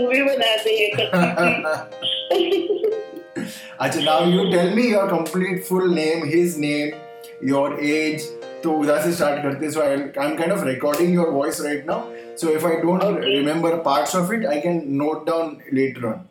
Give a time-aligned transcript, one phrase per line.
[0.00, 0.74] Movie बना दे
[3.80, 8.28] अच्छा now you tell me your complete full name his name your age
[8.64, 11.86] तो उधर से स्टार्ट करते so I I am kind of recording your voice right
[11.86, 16.26] now so if I don't remember parts of it I can note down later on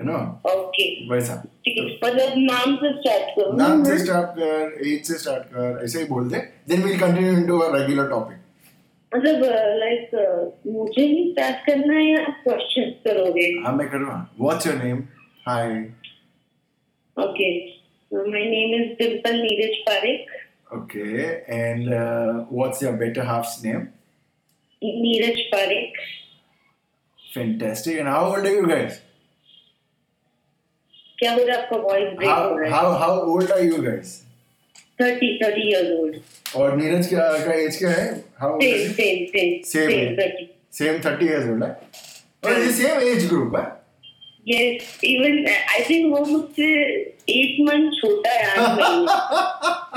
[0.00, 0.16] you know
[0.52, 1.34] okay वैसा।
[1.68, 5.98] है मतलब नाम से start करो। नाम से स्टार्ट कर एज से स्टार्ट कर ऐसे
[5.98, 8.37] ही बोल दे। Then we'll continue into a regular topic
[9.12, 9.42] मतलब
[9.80, 10.10] लाइक
[10.66, 13.46] मुझे ही स्टार्ट करना है या क्वेश्चन करोगे?
[13.64, 15.02] हाँ मैं कर। रहा हूँ what's your name
[15.48, 15.70] hi
[17.16, 17.48] okay
[18.10, 20.36] my name is Dimple Neeraj Parekh
[21.58, 23.84] and uh, what's your better half's name?
[24.82, 26.00] Neeraj Parekh
[27.18, 27.96] fantastic.
[28.00, 28.94] And how old are you guys?
[31.18, 32.70] क्या हो रहा है आपका वॉइस ब्रेक हो रहा है?
[32.72, 34.12] how how old are you guys?
[36.56, 38.24] और नीरज का का एज क्या है?
[38.38, 40.18] How old same is same same same age.
[40.18, 41.70] Thirty same 30 years old है
[42.44, 43.66] और ये सेम एज ग्रुप है
[44.46, 46.68] यस इवन आई थिंक वो मुझसे
[47.62, 48.30] मंथ छोटा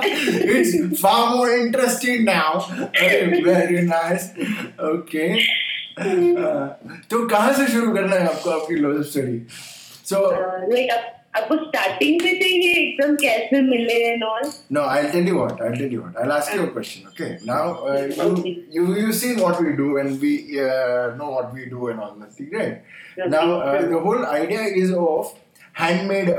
[7.09, 9.41] तो कहाँ से शुरू करना है आपको आपकी लव स्टोरी
[10.05, 10.31] सो
[10.73, 14.41] लाइक आपको स्टार्टिंग से ही एकदम कैसे मिले हैं knoll
[14.73, 17.29] no I tell you what I tell you what I ask you a question okay
[17.51, 17.93] now
[18.77, 20.33] you you you see what we do and we
[21.19, 25.33] know what we do and all that thing right now the whole idea is of
[25.81, 26.29] handmade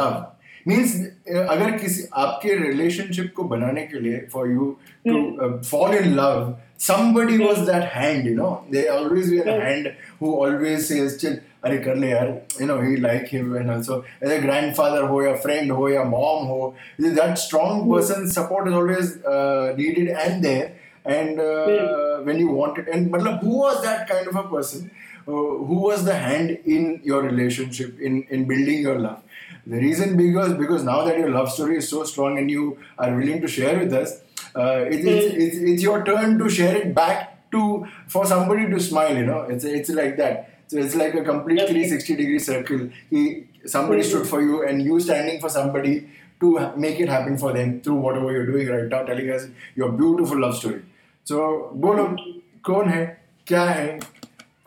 [0.00, 0.22] love
[0.68, 0.94] means
[1.28, 4.76] अगर किसी आपके relationship को बनाने के लिए for you
[5.08, 7.64] to fall in love somebody was hmm.
[7.66, 8.64] that hand you know?
[8.70, 9.60] They always were a hmm.
[9.60, 12.27] hand who always says chill अरे कर ले यार
[12.59, 16.03] you know he like him and also as a grandfather हो या friend हो या
[16.11, 16.73] mom हो
[17.17, 20.71] that strong person support is always uh, needed and there
[21.05, 24.89] and uh, when you want it and मतलब who was that kind of a person
[25.27, 29.21] uh, who was the hand in your relationship in in building your love
[29.67, 33.15] the reason because because now that your love story is so strong and you are
[33.15, 34.21] willing to share with us
[34.55, 38.79] uh, it, it's, it's, it's your turn to share it back to for somebody to
[38.79, 41.72] smile you know it's it's like that So it's like a complete Okay.
[41.72, 43.22] 360 degree circle he,
[43.74, 44.08] somebody Mhm.
[44.10, 45.94] stood for you and you standing for somebody
[46.44, 46.48] to
[46.84, 49.44] make it happen for them through whatever you're doing right now telling us
[49.82, 50.80] your beautiful love story
[51.30, 51.42] so
[51.86, 52.06] बोलो
[52.70, 53.04] कौन है
[53.46, 53.86] क्या है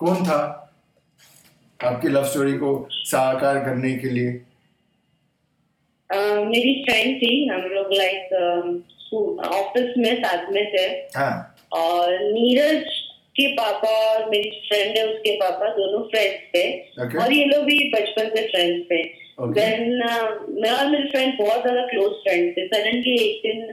[0.04, 0.40] कौन था
[1.80, 2.72] आपकी love story को
[3.14, 4.40] साकार करने के लिए
[6.10, 8.30] Uh, मेरी फ्रेंड थी हम लोग लाइक
[9.46, 10.84] ऑफ़िस में साथ में थे
[11.18, 11.34] हाँ
[11.80, 12.86] और नीरज
[13.40, 16.64] के पापा और मेरी फ्रेंड है उसके पापा दोनों फ्रेंड्स थे।
[17.04, 17.22] Okay.
[17.24, 19.54] और ये लोग भी बचपन से फ्रेंड्स थे। Okay.
[19.54, 19.82] देन
[20.62, 23.66] मेरा और मेरी फ्रेंड बहुत ज़्यादा क्लोज फ्रेंड थे। सडनली एक दिन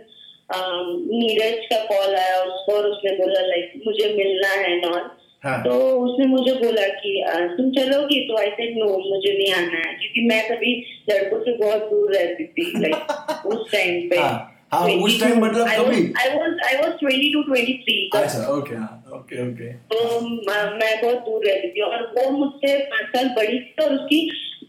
[0.50, 5.10] um, नीरज का कॉल आया उसको और उसने बोला लाइक मुझे मिलना है नॉन
[5.44, 5.70] हाँ। तो
[6.00, 7.24] उसने मुझे बोला कि
[7.56, 8.20] तुम चलोगी?
[8.28, 10.72] तो आई सेड नो मुझे नहीं आना है। क्योंकि मैं कभी
[11.10, 15.68] लड़कों से बहुत दूर रहती थी लाइक उस टाइम पे। हाँ। हाँ उस टाइम मतलब
[15.68, 21.18] कभी आई वाज आई वाज 22 23 अच्छा ओके हाँ ओके ओके तो मैं बहुत
[21.18, 24.20] दूर रहती थी और वो मुझसे पाँच साल बड़ी थी और उसकी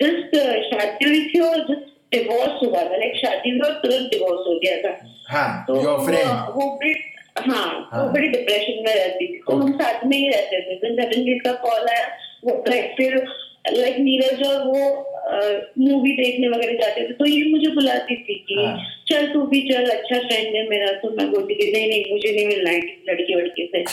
[0.04, 0.36] जस्ट
[0.72, 4.60] शादी हुई थी और जस्ट डिवोर्स हुआ था। लाइक शादी हुई और तुरंत डिवोर्स हो
[4.60, 4.92] गया था।
[5.30, 6.94] हाँ तो योर वो- फ्रेंड वो बड़ी
[7.40, 10.76] हाँ हाँ। वो बड़ी डिप्रेशन में रहती थी। तो हम साथ में ही रहते थे।
[10.76, 12.08] सडनली इसका कॉल आया
[12.46, 12.64] वो
[12.98, 13.16] फिर
[13.72, 14.82] लाइक नीरज और वो
[15.26, 18.76] मूवी देखने वगैरह जाते थे तो ये मुझे बुलाती थी कि हाँ।
[19.08, 22.32] चल तू भी चल अच्छा फ्रेंड है मेरा तो मैं बोलती थी नहीं नहीं मुझे
[22.32, 23.84] नहीं मिलना है लड़के वड़के से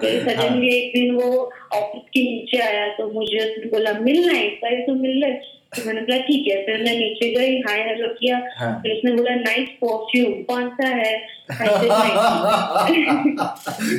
[0.00, 1.30] फिर हाँ। सडनली एक दिन वो
[1.74, 5.55] ऑफ़िस के नीचे आया तो मुझे उसने बोला मिलना है तो मिल तो मिलना है
[5.72, 9.12] तो मैंने बोला ठीक है। फिर मैं नीचे गई हाय हेलो किया। हाँ। फिर उसने
[9.12, 11.14] बोला नाइस परफ्यूम कौन सा है.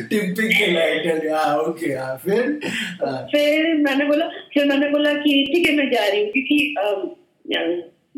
[0.09, 1.28] टिपिकल आइटल
[1.67, 2.59] ओके हाँ फिर
[3.03, 3.73] हाँ, फिर?
[3.78, 6.57] मैंने बोला फिर मैंने बोला कि ठीक है मैं जा रही हूँ। क्योंकि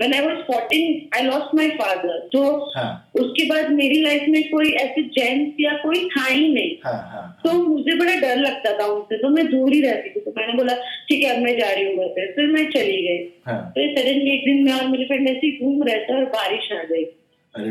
[0.01, 2.15] when I was 14 I lost my father.
[2.33, 6.71] तो हाँ। उसके बाद मेरी लाइफ में कोई ऐसे जेंट्स या कोई था ही नहीं।
[6.85, 10.19] हाँ हाँ तो मुझे बड़ा डर लगता था उनसे। तो मैं दूर ही रहती थी।
[10.19, 10.73] तो मैंने बोला
[11.09, 13.95] ठीक है अब मैं जा रही हूँ घर पे। फिर मैं चली गई। हाँ। फिर
[13.97, 17.03] सडनली एक दिन मैं और मेरी फ्रेंड ऐसे घूम रहे थे और बारिश आ गई।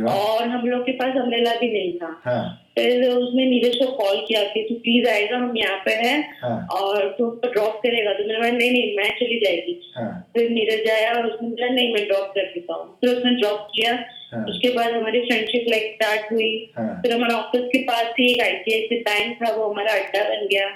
[0.03, 4.17] और हम लोग के पास अम्ब्रेला भी नहीं था। हाँ। फिर उसने नीरज को कॉल
[4.29, 8.27] किया कि तू प्लीज़ आएगा हम यहाँ पे है हाँ। और तू ड्रॉप करेगा। तो
[8.29, 12.07] मैंने नहीं नहीं मैं चली जाएगी। हाँ। फिर नीरज आया और उसने बोला नहीं मैं
[12.09, 13.93] ड्रॉप कर देता हूँ। फिर उसने ड्रॉप किया।
[14.33, 18.41] हाँ। उसके बाद हमारी फ्रेंडशिप लाइक स्टार्ट हुई। फिर हमारा ऑफ़िस के पास ही एक
[18.43, 20.69] आई सी बैंक था वो हमारा अड्डा बन गया।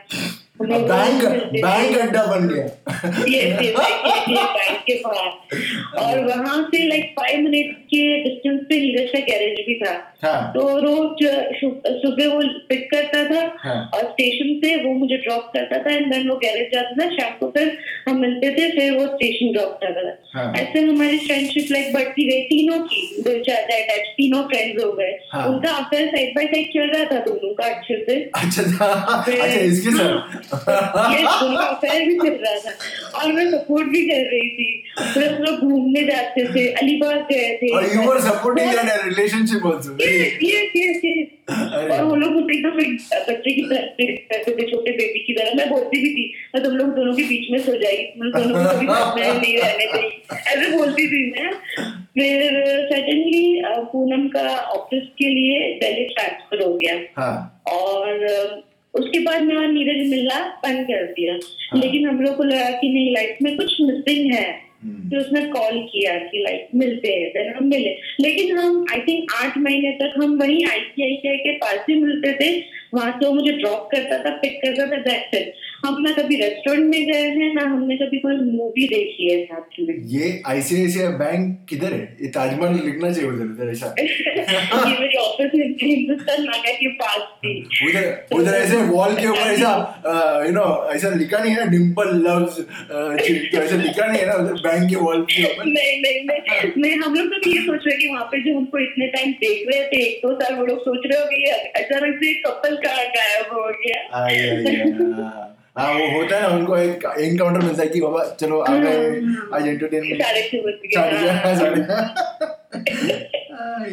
[0.63, 1.25] बैंक।
[1.55, 2.65] बैंक अड्डा बन गया।
[3.29, 5.31] ये ये बैंक के बाहर
[6.03, 9.93] और वहाँ से लाइक फाइव मिनट के डिस्टेंस पे नीरज का गैरेज भी था।
[10.25, 11.25] हाँ। तो रोज
[12.03, 16.13] सुबह वो पिक करता था हाँ। और स्टेशन से वो मुझे ड्रॉप करता था एंड
[16.13, 17.77] देन वो गैरेज जाता था। शाम को फिर
[18.09, 22.29] हम मिलते थे फिर वो स्टेशन ड्रॉप करता था। हाँ। ऐसे हमारी फ्रेंडशिप लाइक बढ़ती
[22.31, 25.13] गई। तीनों की दो चार अटैच तीनों फ्रेंड्स हो गए।
[25.47, 29.91] उनका अफेयर साइड बाय साइड चल रहा था दोनों का अच्छे से। अच्छा अच्छा इसके
[29.91, 35.61] साथ। अफेयर भी चल रहा था। और मैं सपोर्ट भी कर रही थी। हम लोग
[35.61, 40.77] घूमने जाते थे अलीबाग गए थे। और you were supporting that relationship also Yes, yes,
[40.81, 41.29] yes, yes.
[41.93, 42.77] और वो लोग मुझे एकदम
[43.33, 43.87] बच्चे की तरह
[44.33, 47.23] करते थे छोटे बेबी की तरह। मैं बोलती भी थी मैं तुम लोग दोनों के
[47.23, 51.07] बीच में सो जाएगी तुम दोनों को कभी साथ में नहीं रहने देगी ऐसे बोलती
[51.09, 51.51] थी मैं।
[52.19, 52.43] फिर
[52.93, 53.63] सडनली
[53.93, 54.49] पूनम का
[54.79, 58.61] ऑफ़िस के लिए दिल्ली ट्रांसफ़र हो गया। हाँ। और अ,
[58.95, 62.71] उसके बाद मैं और नीरज मिलना बंद कर दिया। हाँ। लेकिन हम लोग को लगा
[62.71, 67.09] कि नहीं लाइफ में कुछ मिसिंग है। तो फिर उसने कॉल किया कि लाइक मिलते
[67.09, 71.85] हैं हम मिले। लेकिन हम आई थिंक आठ महीने तक हम वही आईसीआई के पास
[71.91, 75.97] ही मिलते थे। वहाँ से वो मुझे ड्रॉप करता था पिक करता था इट हम
[76.03, 79.95] ना कभी रेस्टोरेंट में गए हैं ना हमने कभी कोई मूवी देखी है साथ में।
[80.09, 82.03] ये आईसीआईसीआई बैंक किधर है?
[82.23, 87.21] ये ताजमहल लिखना चाहिए उधर उधर ऐसा। ये मेरी ऑफ़िस में हिंदुस्तान नाका के पास
[87.45, 87.55] थी।
[87.89, 89.73] उधर उधर ऐसे वॉल के ऊपर ऐसा
[90.47, 94.61] यू नो ऐसा लिखा नहीं है डिम्पल लव्स तो ऐसा लिखा नहीं है ना उधर
[94.69, 95.65] बैंक के वॉल के ऊपर?
[95.65, 98.79] नहीं नहीं नहीं नहीं हम लोग तो ये सोच रहे कि वहाँ पे जो हमको
[98.79, 101.45] इतने टाइम देख रहे थे एक दो साल वो लोग सोच रहे हो कि
[101.83, 104.01] अचानक से कपल का गायब हो गया।
[105.77, 108.97] हाँ वो होता है ना उनको एक एनकाउंटर मिलता है कि बाबा चलो आ गए
[109.55, 111.81] आज एंटरटेनमेंट साढ़े छह गए साढ़े
[113.53, 113.85] हाँ।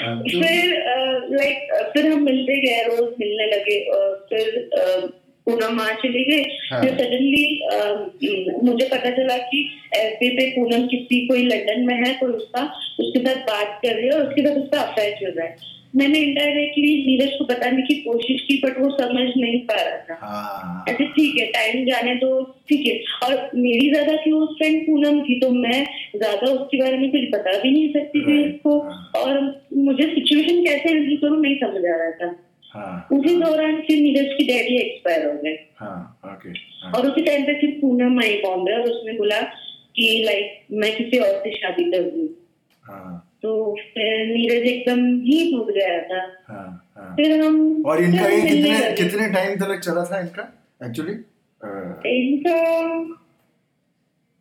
[0.00, 0.74] हाँ, तो- फिर
[1.30, 4.68] लाइक फिर हम मिलते गए रोज मिलने लगे और फिर
[5.46, 6.42] पूनम चली गई।
[6.80, 7.44] फिर सडनली
[8.64, 9.60] मुझे पता चला कि
[9.96, 12.62] एफबी पे पूनम किसी कोई लंदन में है कोई उसका
[13.00, 15.56] उसके साथ बात कर रही है और उसके साथ उसका अफेयर चल रहा है।
[15.94, 20.16] मैंने इनडायरेक्टली नीरज को बताने की कोशिश की बट वो समझ नहीं पा रहा था।
[20.22, 25.20] हाँ। ऐसे ठीक है टाइम जाने दो ठीक है। और मेरी ज़्यादा क्लोज फ्रेंड पूनम
[25.20, 25.84] थी तो मैं
[26.16, 28.78] ज़्यादा उसके बारे में कुछ बता भी नहीं सकती थी उसको।
[29.20, 29.40] और
[29.74, 32.34] मुझे सिचुएशन कैसे हैंडल करूँ नहीं समझ आ रहा था।
[32.74, 37.44] हाँ। उसी दौरान फिर नीरज की डैडी एक्सपायर हो गए हाँ हाँ। और उसी टाइम
[37.44, 39.40] पे फिर पूनम आई बॉम्बे और उसने बोला
[39.96, 42.28] कि लाइक मैं किसी और से शादी कर दूँ।
[42.84, 43.50] हाँ। तो
[43.94, 46.64] फिर नीरज एकदम ही टूट गया था। हाँ
[46.96, 50.42] हाँ। फिर हम और इनका ये कितने। कितने टाइम तक चला था इनका?
[50.84, 51.12] एक्चुअली
[52.10, 52.56] इनका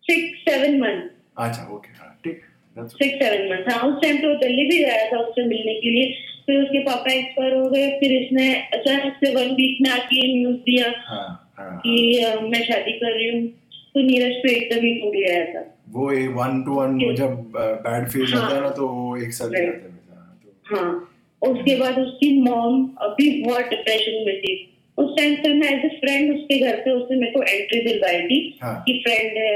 [0.03, 1.09] सिक्स सेवन मंथ
[1.45, 2.41] अच्छा ओके हाँ ठीक
[2.77, 6.11] सिक्स सेवन मंथ हाँ उस टाइम तो दिल्ली भी गया था उससे मिलने के लिए।
[6.45, 10.57] फिर उसके पापा एक्सपायर हो गए फिर इसने अचानक से वन वीक में आके न्यूज़
[10.67, 11.25] दिया हाँ
[11.57, 11.95] हाँ कि
[12.51, 13.47] मैं शादी कर रही हूँ।
[13.93, 18.07] तो नीरज तो एकदम ही टूट गया था। वो एक वन टू वन जब बैड
[18.09, 19.75] फ़ेज़ हाँ। आता है ना तो वो एक साथ ही Right.
[19.75, 24.53] आता हाँ, तो हाँ। उसके बाद उसकी मॉम अभी बहुत डिप्रेशन में थी।
[24.97, 28.21] उस टाइम फिर मैं एज ए फ्रेंड उसके घर पे उसने मेरे को एंट्री दिलवाई
[28.21, 29.51] थी हाँ। कि फ्रेंड है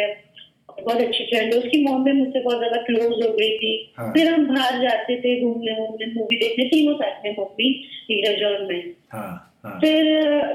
[0.81, 4.11] बहुत अच्छी फ्रेंड है। उसकी मॉम भी मुझसे बहुत ज़्यादा क्लोज हो गई थी। हाँ।
[4.13, 7.69] फिर हम बाहर जाते थे घूमने वूमने मूवी देखने तीनों साथ में मम्मी
[8.11, 8.81] नीरज और मैं।
[9.11, 9.31] हाँ
[9.65, 10.05] हाँ। फिर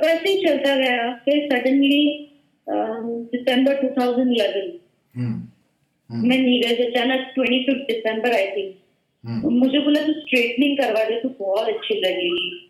[0.05, 2.05] वैसे ही चलता गया। फिर सडनली
[2.67, 4.73] दिसंबर 2011
[5.15, 5.43] हम्म हम्म।
[6.11, 8.83] मैं नीरज अचानक 25 दिसंबर आई थी
[9.27, 12.63] मुझे बोला तू स्ट्रेटनिंग करवा दे तो बहुत अच्छी लगेगी.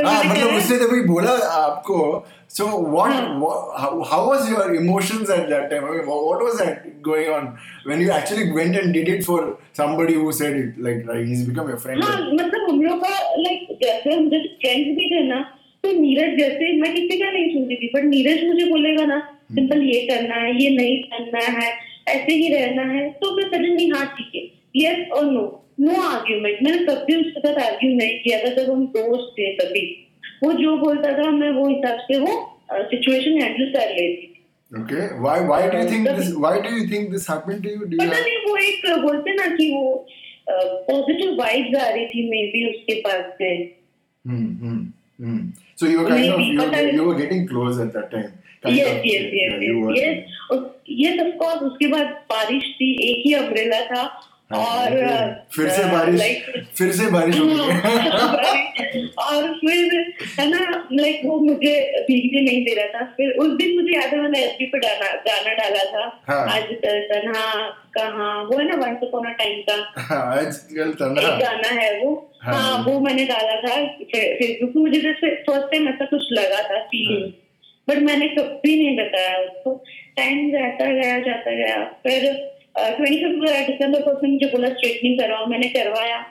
[1.07, 2.25] बोला आपको
[9.77, 12.03] somebody who said it like he's become your friend.
[12.03, 16.37] हाँ मतलब हम लोग का लाइक जैसे हम जैसे फ्रेंड्स भी थे ना तो नीरज
[16.39, 19.19] जैसे मैं किसी का नहीं सुनती थी बट नीरज मुझे बोलेगा ना
[19.55, 21.71] सिंपल ये करना है ये नहीं करना है
[22.07, 24.43] ऐसे ही रहना है तो फिर सडनली हाँ ठीक है
[24.75, 25.43] यस और नो
[25.79, 29.83] नो आर्ग्यूमेंट मैंने कभी उसके साथ आर्ग्यू नहीं किया था जब हम दोस्त थे तभी।
[30.43, 32.33] वो जो बोलता था मैं वो हिसाब से वो
[32.71, 34.29] सिचुएशन हैंडल कर लेती
[34.71, 37.89] okay why why do you think this why do you think this happened to you?
[37.89, 40.07] Do you पता नहीं वो एक बोलते ना कि वो
[40.49, 43.51] पॉजिटिव वाइब्स आ रही थी मे बी उसके पास से।
[44.25, 44.79] hmm, hmm,
[45.19, 45.43] hmm.
[45.75, 48.31] So you were kind of you were, you were getting close at that time
[48.65, 50.25] Yes, yes, of, yes, yes,
[50.87, 54.89] yes, of course उसके बाद बारिश थी एक ही अम्ब्रेला था हाँ, और
[55.55, 56.21] फिर से बारिश
[56.77, 58.35] फिर से बारिश हो गई। हाँ,
[59.17, 63.81] और फिर है ना लाइक वो मुझे भीगने नहीं दे रहा था। फिर उस दिन
[63.81, 68.57] मुझे याद है मैंने एसपी पे गाना गाना डाला था। हाँ। आज तन्हा कहाँ वो
[68.57, 72.99] है ना वंस अपॉन टाइम का। आजकल एक तन्हा। गाना है वो। हाँ। हाँ वो
[72.99, 77.31] मैंने डाला था फेसबुक मुझे जैसे फ़र्स्ट टाइम ऐसा कुछ लगा था फीलिंग
[77.89, 79.83] बट मैंने कभी नहीं बताया उसको।
[80.17, 85.45] टाइम जाता गया जाता गया। फिर ट्वेंटी फिफ्थ दिसंबर को उसने मुझे बोला स्ट्रेटनिंग करवाओ
[85.45, 86.25] मैंने करवाया।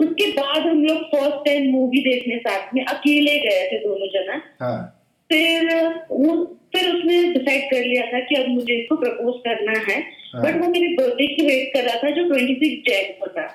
[0.00, 4.42] उसके बाद हम लोग फ़र्स्ट टाइम मूवी देखने साथ में अकेले गए थे दोनों जना।
[4.60, 4.98] हाँ।
[5.30, 5.68] फिर
[6.10, 10.00] वो फिर उसने डिसाइड कर लिया था कि अब मुझे इसको प्रपोज करना है।
[10.32, 13.26] हाँ। बट वो मेरे बर्थडे की वेट कर रहा था जो ट्वेंटी सिक्स जैन को
[13.26, 13.46] था।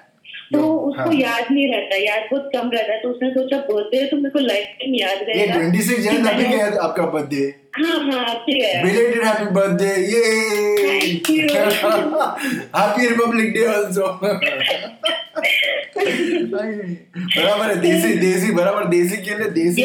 [0.53, 4.05] तो उसको हाँ। याद नहीं रहता याद बहुत कम रहता है तो उसने सोचा बर्थडे
[4.05, 7.99] तो मेरे को लाइफ टाइम याद रहेगा। ट्वेंटी सिक्स कि अभी गया आपका बर्थडे हाँ
[7.99, 8.37] हाँ
[17.37, 19.83] बराबर है देसी देसी बराबर देसी के लिए देसी.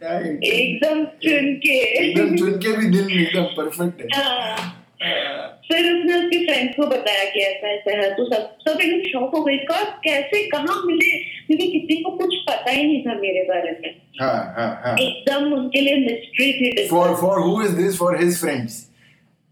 [0.00, 0.42] Right.
[0.42, 6.38] एकदम चुन के एकदम चुन के भी दिल एकदम परफेक्ट है। हाँ। फिर उसने उसके
[6.46, 10.00] फ्रेंड्स को बताया कि ऐसा ऐसा है। तो सब सब एकदम शौक हो गए। कब
[10.04, 11.18] कैसे कहाँ मिले?
[11.46, 15.52] क्योंकि किसी को कुछ पता ही नहीं था मेरे बारे में। हाँ हाँ हाँ। एकदम
[15.52, 18.86] उनके लिए मिस्ट्री थी for for who is this for his friends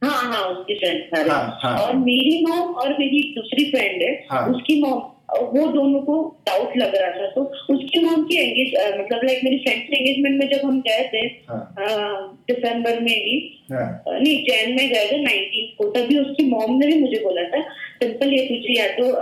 [0.03, 4.03] हाँ हाँ उसकी फ्रेंड सारे। हाँ, हाँ। और मेरी मॉम और मेरी एक दूसरी फ्रेंड
[4.03, 5.01] है हाँ। उसकी मॉम
[5.33, 6.15] वो दोनों को
[6.47, 7.43] डाउट लग रहा था। तो
[7.75, 11.21] उसकी मॉम की एंगेज मतलब लाइक मेरी फ्रेंड के एंगेजमेंट में जब हम गए थे
[11.51, 13.37] हाँ। दिसंबर में ही
[13.73, 17.43] हाँ। नहीं जैन में गए थे नाइनटीन को। तभी उसकी मॉम ने भी मुझे बोला
[17.49, 17.61] था
[18.03, 19.13] सिंपल ये तुझे या तो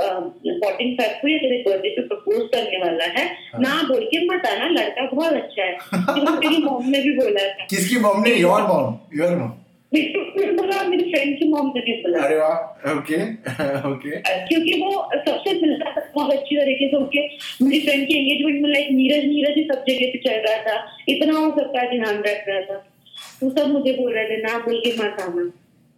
[0.60, 4.24] फोर्टीन फेब को या तेरे बर्थडे पे प्रपोज करने वाला है। हाँ। ना बोल के
[4.26, 8.22] मत आना लड़का बहुत अच्छा है। तो मेरी मॉम ने भी बोला था। किसकी मॉम
[8.22, 8.34] ने?
[8.34, 9.52] योर मॉम योर मॉम
[9.92, 13.16] मेरी फ्रेंड की मॉम ने भी अरे वाह ओके
[13.88, 14.10] ओके
[14.48, 17.20] क्योंकि वो सबसे मिलता बहुत अच्छी तरीके से उनके
[17.64, 20.96] मेरी फ्रेंड की एंगेजमेंट में लाइक नीरज नीरज ही सब जगह पे चल रहा था।
[21.08, 22.86] इतना वो सबका ध्यान रख रहा था।
[23.40, 25.52] तो सब मुझे बोल रहे थे ना बोल के मत आना।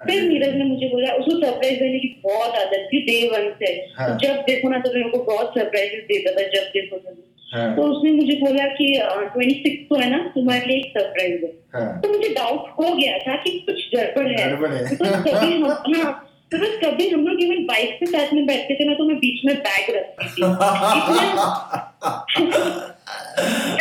[0.06, 3.72] फिर नीरज ने मुझे बोला उसको सरप्राइज़ देने की बहुत आदत थी डे वन से।
[3.98, 7.16] हाँ। जब देखो ना तो मेरे को बहुत सरप्राइजेस देता था जब देखो तो।
[7.54, 11.44] हाँ। तो उसने मुझे बोला कि ट्वेंटी सिक्स को है ना तुम्हारे लिए एक सरप्राइज़
[11.44, 15.60] है। हाँ। तो मुझे डाउट हो गया था कि कुछ गड़बड़ है। है। तो कभी
[15.60, 15.64] हम
[16.02, 19.04] हाँ तो बस कभी हम लोग इवन बाइक के साथ में बैठते थे ना तो
[19.04, 20.42] मैं बीच में बैग रखती थी।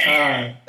[0.05, 0.65] हाँ।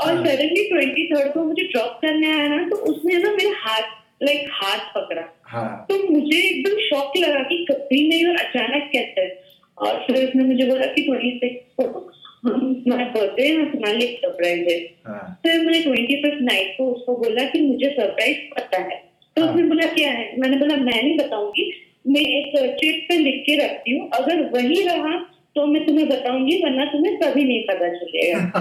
[0.00, 3.82] और सडनली ट्वेंटी थर्ड को मुझे ड्रॉप करने आया ना तो उसने ना मेरे हाथ
[4.22, 9.52] लाइक हाथ पकड़ा। हाँ। तो मुझे एकदम शॉक लगा कि कभी नहीं और अचानक कैसे?
[9.78, 12.12] और फिर उसने मुझे बोला कि ट्वेंटी सिक्स को
[12.46, 17.44] हम बर्थडे है तुम्हारे लिए सरप्राइज़ है। हाँ। मैंने ट्वेंटी फ़र्स्ट नाइट को उसको बोला
[17.44, 20.40] कि मुझे सरप्राइज़ पता है। तो उसने बोला क्या है?
[20.40, 21.72] मैंने बोला मैं नहीं बताऊँगी।
[22.06, 26.64] मैं एक चिट पे लिख के रखती हूँ। अगर वही रहा तो मैं तुम्हें बताऊँगी
[26.64, 28.60] वरना तुम्हें कभी नहीं पता चलेगा।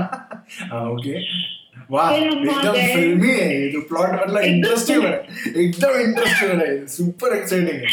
[0.72, 1.20] हाँ ओके
[1.92, 5.14] वाह फिर हम वहाँ एकदम फिल्मी है ये तो प्लॉट मतलब इंटरेस्टिंग है
[5.64, 7.90] एकदम इंटरेस्टिंग है सुपर एक्साइटिंग है।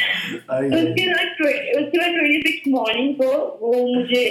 [0.79, 1.27] उसके बाद
[1.81, 3.31] उसके बाद ट्वेंटी सिक्स मॉर्निंग को
[3.63, 4.25] वो मुझे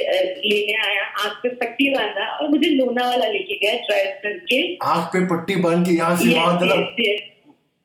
[0.45, 5.25] लेने आया आँख पे पट्टी बांधा और मुझे लोनावाला लेके गया ड्राइव करके। आँख पे
[5.27, 7.25] पट्टी बाँध के यहाँ से वहाँ तक.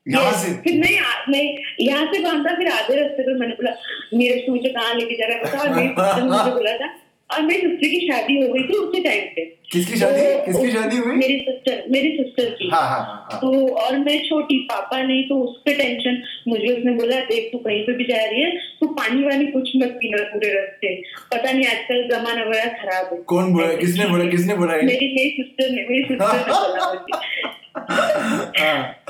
[0.06, 0.52] यहाँ से?
[0.62, 1.46] फिर नहीं
[1.80, 3.72] यहाँ से बांधा फिर आधे रास्ते पे मैंने बोला
[4.14, 6.22] मेरे मुझे कहाँ लेके जा रहा है?
[6.22, 6.88] मुझे बोला था
[7.30, 10.23] और मेरी सिस्टर की शादी हो गई थी उसी टाइम पे। किसकी शादी?
[10.23, 11.14] तो- किसकी शादी हुई?
[11.17, 15.23] मेरी सिस्टर मेरी सिस्टर की। हाँ हाँ हाँ हाँ। तो और मैं छोटी पापा नहीं
[15.29, 18.50] तो उस पे टेंशन मुझे उसने बोला देख तू कहीं पे भी जा रही है
[18.81, 20.95] तो पानी वानी कुछ मत पीना पूरे रास्ते।
[21.35, 23.73] पता नहीं आजकल जमाना बड़ा खराब है। कौन बोला?
[23.75, 24.25] किसने बोला?
[24.31, 27.50] किसने बोला मेरी मेरी सिस्टर ने मेरी सिस्टर ने बोला
[28.59, 29.05] हाँ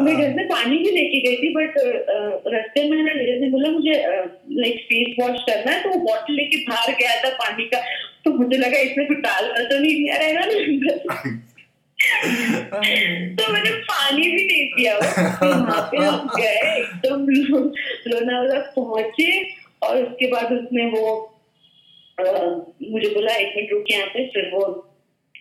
[0.00, 1.74] मैं घर से पानी भी लेके गई थी बट
[2.54, 3.92] रास्ते में ना नीरज ने बोला मुझे
[4.60, 7.80] लाइक फेस वॉश करना है तो वो बॉटल लेके बाहर गया था पानी का।
[8.26, 10.54] तो मुझे लगा इसमें कुछ डाल तो नहीं दिया रहेगा ना
[13.36, 17.26] तो मैंने पानी भी नहीं वहाँ पे हम गए एकदम
[18.10, 19.30] लोनावाला पहुँचे
[19.82, 21.06] और उसके बाद उसने वो
[22.20, 24.64] मुझे बोला एक मिनट रुक यहाँ पे। फिर वो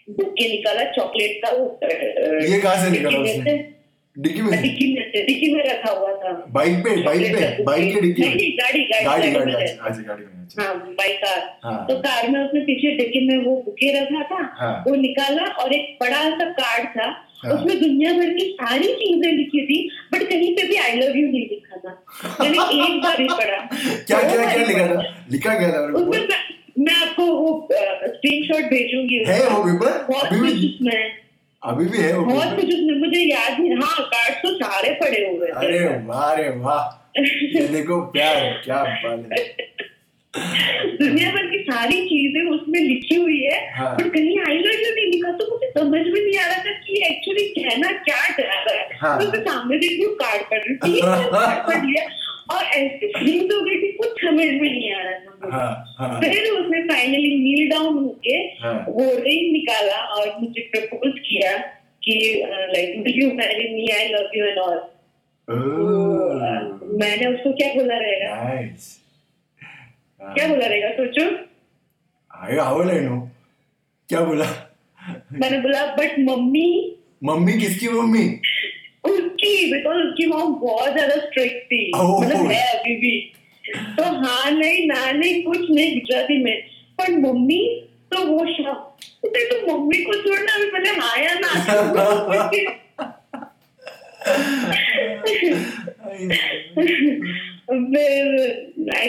[0.10, 3.75] बुके निकाला चॉकलेट का वो ये कहाँ से निकाला उसने?
[4.16, 7.94] डिक्की में डिक्की में से डिक्की में रखा हुआ था। बाइक पे बाइक पे बाइक
[7.94, 11.18] के डिक्की में। नहीं गाड़ी गाड़ी गाड़ी गाड़ी गाड़ी में अच्छा गाड़ी में हाँ बाइक
[11.24, 14.96] कार। हाँ। तो कार में उसने पीछे डिक्की में वो बुके रखा था हाँ। वो
[14.96, 17.08] निकाला और एक बड़ा सा कार्ड था
[17.46, 19.80] हाँ। उसमें दुनिया भर की सारी चीज़ें लिखी थी
[20.14, 21.92] बट कहीं पे भी आई लव यू नहीं लिखा था।
[22.44, 23.58] मैंने एक बार ही पढ़ा।
[24.08, 25.26] क्या क्या क्या लिखा था?
[25.32, 25.86] लिखा गया था?
[25.94, 26.28] उसमें
[26.78, 30.68] मैं, आपको वो स्क्रीनशॉट भेजूँगी। है वो पेपर बहुत अभी भी
[31.66, 32.66] अभी भी है वो बहुत कुछ?
[32.66, 37.22] उसमें मुझे याद नहीं हाँ कार्ड तो सारे पड़े हुए थे अरे वाह अरे वाह।
[37.22, 39.44] ये देखो प्यार क्या बात है।
[41.00, 45.32] दुनिया भर की सारी चीज़ें उसमें लिखी हुई है हाँ। पर कहीं हाईलाइटर नहीं लिखा
[45.32, 48.98] तो मुझे समझ में नहीं आ रहा था कि एक्चुअली कहना क्या चाह रहा है।
[49.02, 52.06] हाँ। तो मैं सामने देख हूँ कार्ड पढ़ रही थी कार्ड पढ़ लिया।
[52.54, 56.20] और ऐसी फ्रीज हो गई थी कुछ समझ में नहीं आ रहा था। हाँ हाँ।
[56.22, 61.58] फिर उसने फाइनली नील डाउन होके हाँ। वो रिंग निकाला और मुझे प्रपोज किया
[62.04, 64.78] कि like will you marry me I love you and all
[67.00, 68.30] मैंने उसको क्या बोला रहेगा?
[68.44, 68.86] Nice.
[70.22, 70.90] क्या बोला रहेगा?
[70.94, 71.26] सोचो।
[72.32, 73.20] आए आवल है नो
[74.10, 74.46] क्या बोला?
[75.34, 76.68] मैंने बोला बट मम्मी
[77.24, 78.24] मम्मी किसकी मम्मी?
[79.06, 83.16] उसकी बिकॉज़ उसकी मॉम बहुत ज़्यादा स्ट्रिक्ट थी। मतलब है अभी भी।
[83.98, 86.56] तो हाँ नहीं ना नहीं कुछ नहीं गुजराती में।
[87.00, 87.64] पर मम्मी
[88.12, 91.50] तो वो उसे तो मम्मी को छोड़ना अभी पहले हाँ या ना।
[92.50, 92.64] फिर
[98.96, 99.08] आई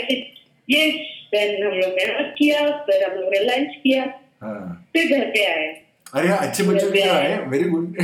[0.68, 0.94] यस
[1.32, 2.04] देन हम लोग ने
[2.38, 4.04] किया फिर हम लोग ने लंच किया।
[4.42, 5.66] हाँ। फिर घर पे आए।
[6.16, 7.96] अरे अच्छे बच्चों के आए वेरी गुड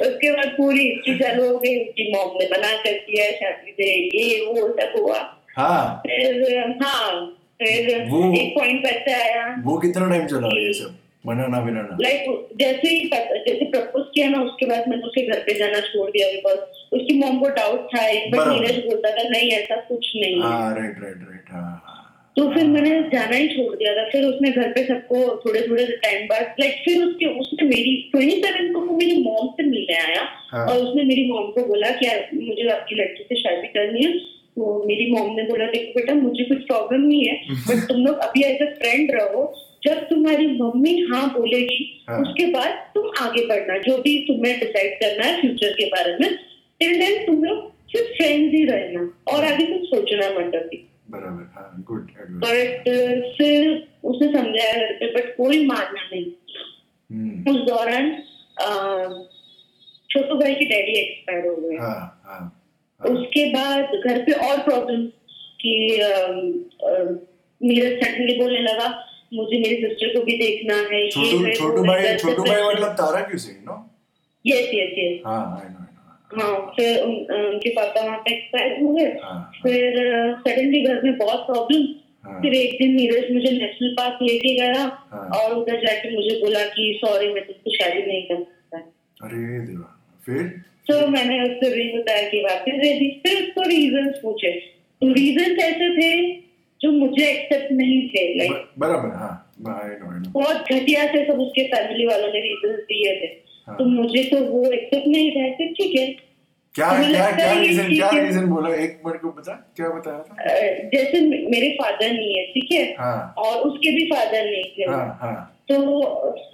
[0.00, 3.88] उसके बाद पूरी हिस्ट्री चालू हो गई उसकी मॉम ने बना कर दिया शादी से
[4.18, 5.18] ये वो सब हुआ।
[5.56, 7.26] हाँ। फिर हाँ
[7.62, 10.96] फिर वो- एक पॉइंट आया वो कितना टाइम चला ये सब?
[11.26, 11.96] बनाना बनाना?
[12.02, 15.80] लाइक जैसे ही पता- जैसे प्रपोज किया ना उसके बाद मैंने उसके घर पे जाना
[15.80, 16.58] छोड़ दिया बिकॉज़
[16.96, 21.02] उसकी मॉम को डाउट था बट। नीरज बोलता था नहीं ऐसा कुछ नहीं हाँ। राइट
[21.02, 21.99] राइट राइट हाँ हाँ।
[22.36, 25.86] तो फिर मैंने जाना ही छोड़ दिया था। फिर उसने घर पे सबको थोड़े थोड़े
[26.02, 29.96] टाइम बाद लाइक फिर उसके उसने मेरी ट्वेंटी सेवन को वो मेरी मॉम से मिलने
[29.96, 32.06] आया। हाँ। और उसने मेरी मॉम को बोला कि
[32.36, 34.12] मुझे आपकी लड़की से शादी करनी है।
[34.56, 37.34] तो मेरी मॉम ने बोला देखो बेटा मुझे कुछ प्रॉब्लम नहीं है
[37.68, 39.42] बट तुम लोग अभी एज अ फ्रेंड रहो।
[39.84, 44.94] जब तुम्हारी मम्मी हाँ बोलेगी हाँ। उसके बाद तुम आगे बढ़ना। जो भी तुम्हें डिसाइड
[44.94, 46.36] करना है फ्यूचर के बारे में
[46.80, 49.00] टिल देन तुम लोग सिर्फ़ फ्रेंड्स ही रहना।
[49.32, 52.10] और आगे कुछ सोचना मत अभी। बराबर हाँ गुड
[52.44, 52.88] बट
[53.38, 53.68] फिर
[54.10, 56.24] उसने समझाया घर पे बट कोई मानना नहीं।
[57.10, 58.10] हम्म। उस दौरान
[60.10, 62.40] छोटू भाई के डैडी एक्सपायर हो गए। हाँ हाँ
[63.00, 65.04] हाँ। उसके बाद घर पे और प्रॉब्लम
[65.62, 65.74] कि
[67.60, 68.88] नीरज सडनली बोलने लगा
[69.34, 73.38] मुझे मेरी सिस्टर को भी देखना है छोटू छोटू भाई छोटू भाई मतलब तारा क्यों
[73.38, 73.76] Singh no
[74.44, 75.79] yes yes yes हाँ आई नो
[76.30, 79.96] हाँ फिर उन- उनके पापा वहाँ पे एक्सपायर हो गए। हाँ फिर
[80.48, 81.86] सडनली घर में बहुत प्रॉब्लम
[82.24, 86.40] हाँ। फिर एक दिन नीरज मुझे नेशनल पार्क लेके गया हाँ। और उधर जाके मुझे
[86.40, 88.78] बोला कि सॉरी मैं तुमसे शादी नहीं कर सकता
[89.26, 90.42] अरे देवा। फिर?
[90.88, 94.50] तो मैंने उसको रिंग बताया कि वापस दे दी फिर उसको रीजन पूछे।
[95.02, 96.32] तो रीजन ऐसे थे
[96.80, 102.28] जो मुझे एक्सेप्ट नहीं थे लाइक बराबर हाँ। बहुत घटिया से सब उसके फैमिली वालों
[102.28, 106.06] ने रीजन दिए थे। हाँ। तो मुझे तो वो एक्सेप्ट नहीं था ठीक है।
[106.74, 108.68] क्या मुझे क्या क्या रीजन क्या। रीजन बोला?
[108.74, 110.44] एक मिनट को बता। क्या बताया था?
[110.94, 112.82] जैसे मेरे फादर नहीं है ठीक है?
[112.98, 115.76] हाँ। और उसके भी फादर नहीं थे। हाँ हाँ। तो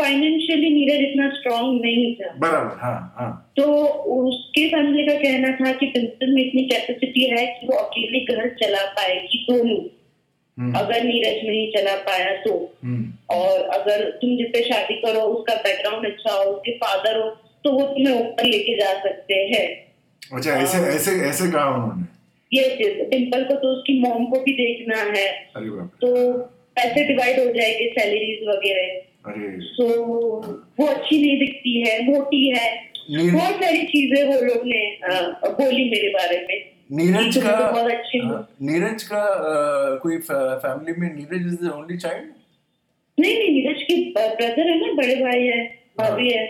[0.01, 3.63] फाइनेंशियली नीरज इतना स्ट्रांग नहीं था। बराबर हाँ हाँ। तो
[4.17, 8.49] उसके फैमिली का कहना था कि प्रिंसिपल में इतनी कैपेसिटी है कि वो अकेले घर
[8.63, 9.79] चला पाएगी दोनों
[10.57, 12.53] अगर नीरज नहीं चला पाया तो।
[12.85, 17.29] हम्म। और अगर तुम जिससे शादी करो उसका बैकग्राउंड अच्छा हो उसके फादर हो
[17.65, 19.67] तो वो तुम्हें ऊपर लेके जा सकते हैं।
[20.37, 22.05] अच्छा ऐसे हाँ। ऐसे ऐसे कहा उन्होंने?
[22.53, 25.29] यस यस डिम्पल को तो उसकी मॉम को भी देखना है।
[26.01, 26.33] तो
[26.77, 29.03] पैसे डिवाइड हो जाएँगे सैलरीज वगैरह।
[29.77, 29.87] तो
[30.81, 32.69] वो अच्छी नहीं दिखती है मोटी है।
[33.11, 34.99] बहुत सारी चीज़ें वो लोग ने
[35.51, 39.23] बोली मेरे बारे में। नीरज का तो हो। हाँ, नीरज का
[40.03, 42.29] कोई फैमिली में Neeraj is the only child
[43.19, 45.65] नहीं नहीं नीरज के ब्रदर है ना बड़े भाई है
[45.99, 46.45] भाभी है।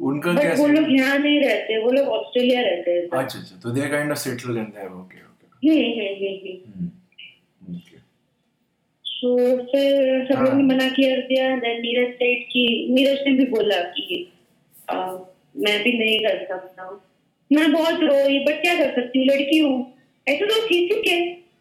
[0.00, 3.70] उनका क्या वो लोग यहाँ नहीं रहते वो लोग ऑस्ट्रेलिया रहते हैं। अच्छा अच्छा तो
[3.70, 7.76] they kind of settle in there okay okay hmm hmm hmm hmm.
[7.76, 7.98] Okay
[9.06, 13.32] तो फिर सब लोग ने हाँ। मना किया दिया देन नीरज सेठ की नीरज ने
[13.38, 14.26] भी बोला कि
[15.64, 17.00] मैं भी नहीं कर सकता हूँ।
[17.50, 19.26] मैं बहुत रोई बट क्या कर सकती हूँ?
[19.26, 19.94] लड़की हूँ।
[20.26, 21.18] ऐसा तो ठीक ठीक है।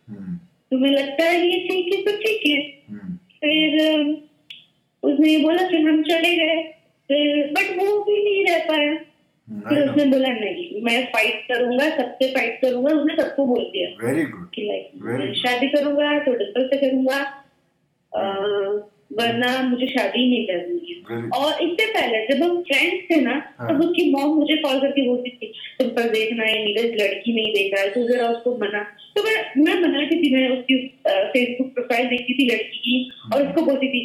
[0.10, 0.36] हम्म।
[0.72, 3.80] तुम्हें लगता है ये ठीक है तो ठीक है। हम्म। फिर
[5.04, 6.62] उसने बोला फिर हम चले गए।
[7.10, 8.94] फिर बट वो भी नहीं रह पाया।
[9.48, 14.24] फिर उसने बोला नहीं मैं फाइट करूँगा सबसे फाइट करूँगा। उसने सबको बोल दिया। वेरी
[14.26, 15.34] गुड कि लाइक.
[15.38, 17.22] शादी करूँगा तो डिम्पल से करूँगा
[19.20, 23.70] वरना मुझे शादी नहीं करनी है और इससे पहले जब हम फ्रेंड्स थे ना हाँ।
[23.70, 27.54] तब उसकी मॉम मुझे कॉल करके बोलती थी तुम पर देखना है नीरज लड़की नहीं
[27.54, 28.82] देखा है तो जरा उसको मना।
[29.16, 33.62] तो मैं मैं मनाती थी मैं उसकी फेसबुक प्रोफ़ाइल देखती थी लड़की की और उसको
[33.62, 34.04] बोलती थी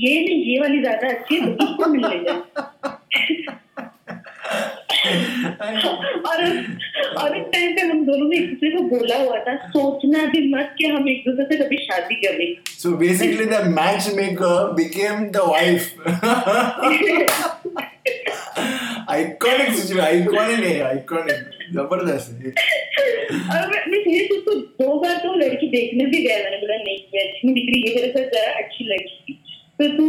[0.00, 3.54] ये नहीं ये वाली ज़्यादा अच्छी है तो मिल लेगा
[5.06, 6.42] और
[7.16, 10.40] और उस टाइम पे हम दोनों ने एक दूसरे को बोला हुआ था सोचना भी
[10.54, 15.44] मत कि हम एक दूसरे से कभी शादी करें So basically, the matchmaker became the
[15.46, 15.86] wife.
[19.08, 21.40] iconic situation, iconic है, iconic.
[21.74, 22.50] ज़बरदस्त है.
[23.30, 26.96] और मैं मैं सीरियस उसको दो बार तो लड़की देखने भी गया मैंने बोला नहीं
[27.14, 29.34] ये अच्छी दिख रही ये तेरे साथ जरा अच्छी लड़की थी
[29.80, 30.06] तो तू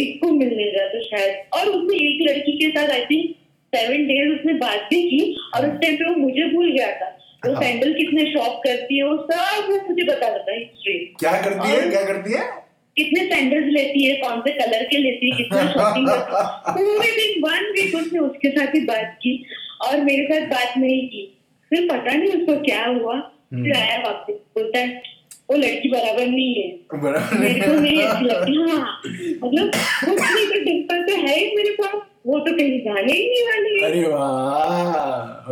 [0.00, 3.34] एक को मिलने जा तो शायद और उसने एक लड़की के साथ आई थिंक
[3.74, 7.18] सेवन डेज़ उसने बात भी की और उस टाइम पे वो मुझे भूल गया था।
[7.46, 11.32] वो हाँ। सैंडल कितने शॉप करती है वो सब वो मुझे बता देता हिस्ट्री क्या
[11.42, 11.90] करती है?
[11.90, 12.62] क्या करती है?
[12.96, 17.10] कितने सैंडल्स लेती है कौन से कलर के लेती है कितना शॉपिंग करती है। पूरे
[17.10, 19.44] दिन वन वीक उसने उसके साथ ही बात की
[19.88, 21.38] और मेरे साथ बात नहीं की।
[21.70, 25.02] फिर पता नहीं उसको क्या हुआ। हम्म। फिर आया वापस बोलता है
[25.50, 29.02] वो लड़की बराबर नहीं है। बराबर मेरे को नहीं अच्छी लगती। हाँ
[29.44, 29.70] मतलब
[30.08, 33.86] वो डिम्पल तो है ही मेरे पास। वो तो कहीं जाने ही नहीं वाली है
[33.86, 35.48] अरे वाह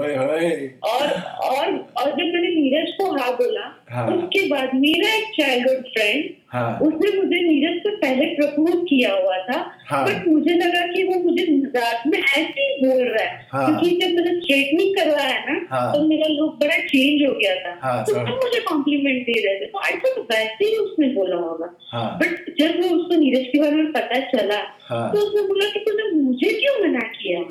[0.91, 1.09] और
[1.47, 6.29] और और जब मैंने नीरज को हाँ बोला हाँ। उसके बाद मेरा एक चाइल्डहुड फ्रेंड
[6.53, 9.59] हाँ उसने मुझे नीरज से पहले प्रपोज किया हुआ था
[9.89, 13.67] हाँ। बट मुझे लगा कि वो मुझे मज़ाक में ऐसे ही बोल रहा है हाँ।
[13.67, 17.79] क्योंकि जब मैंने स्ट्रेटनिंग करवाया ना हाँ। तो मेरा लुक बड़ा चेंज हो गया था
[17.83, 21.37] हाँ, तो। सब मुझे कॉम्प्लीमेंट दे रहे थे तो आई थिंक वैसे ही उसने बोला
[21.37, 25.43] होगा हाँ बट जब वो उसको नीरज के बारे में पता चला हाँ। तो उसने
[25.43, 27.43] बोला कि तूने मुझे क्यों मना किया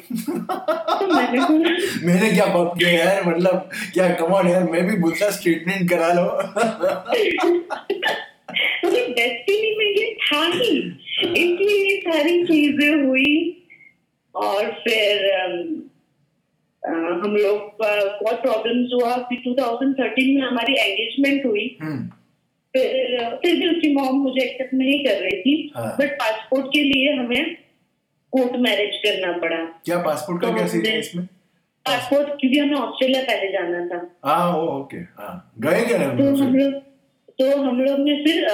[0.95, 1.69] तो मैंने बोला
[2.07, 6.27] मैंने क्या पाप किया यार मतलब क्या कमान यार मैं भी बोलता स्टेटमेंट करा लो
[8.85, 10.77] मतलब डेस्टिनी में ये था ही।
[11.23, 13.55] इसलिए ये सारी चीज़ें हुई।
[14.35, 15.81] और फिर अम,
[17.23, 22.07] हम लोग का बहुत प्रॉब्लम्स हुआ। फिर 2013 में हमारी एंगेजमेंट हुई। हम्म,
[22.73, 26.83] फिर फिर भी उसकी मॉम मुझे एक्सेप्ट नहीं कर रही थी। हाँ। बट पासपोर्ट के
[26.83, 27.55] लिए हमें
[28.31, 31.25] कोर्ट मैरिज करना पड़ा। क्या पासपोर्ट का तो क्या है इसमें?
[31.85, 36.88] पासपोर्ट क्योंकि हमें ऑस्ट्रेलिया पहले जाना था। हाँ ओके हाँ। गए क्या तो हम लोग
[37.39, 38.45] तो हम लोग ने फिर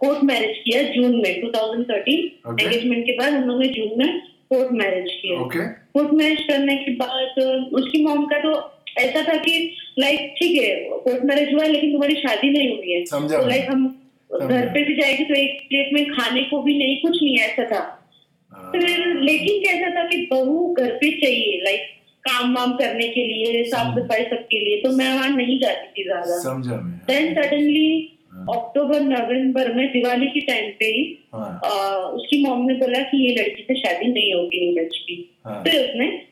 [0.00, 2.64] कोर्ट मैरिज किया जून में 2013 Okay.
[2.64, 5.38] एंगेजमेंट के बाद हम लोग ने जून में कोर्ट मैरिज किया।
[5.94, 7.38] कोर्ट मैरिज करने के बाद
[7.74, 8.52] उसकी मॉम का तो
[8.98, 9.54] ऐसा था कि
[9.98, 13.86] लाइक ठीक है कोर्ट मैरिज हुआ लेकिन तुम्हारी शादी नहीं हुई है। तो लाइक हम
[14.30, 17.64] घर पे भी जाएगी तो एक प्लेट में खाने को भी नहीं कुछ नहीं ऐसा
[17.72, 17.80] था।
[18.52, 21.92] हाँ, फिर लेकिन कैसा था कि बहू घर पे चाहिए लाइक
[22.24, 26.04] काम वाम करने के लिए साफ़ सफ़ाई सबके लिए। तो मैं वहाँ नहीं जाती थी
[26.04, 31.60] ज़्यादा। Then suddenly. अक्टूबर नवंबर में दिवाली के टाइम पे ही हाँ।
[31.98, 35.88] उसकी मॉम ने बोला कि ये लड़की से शादी नहीं होगी नीरज की। हाँ। फिर
[35.88, 36.22] उसने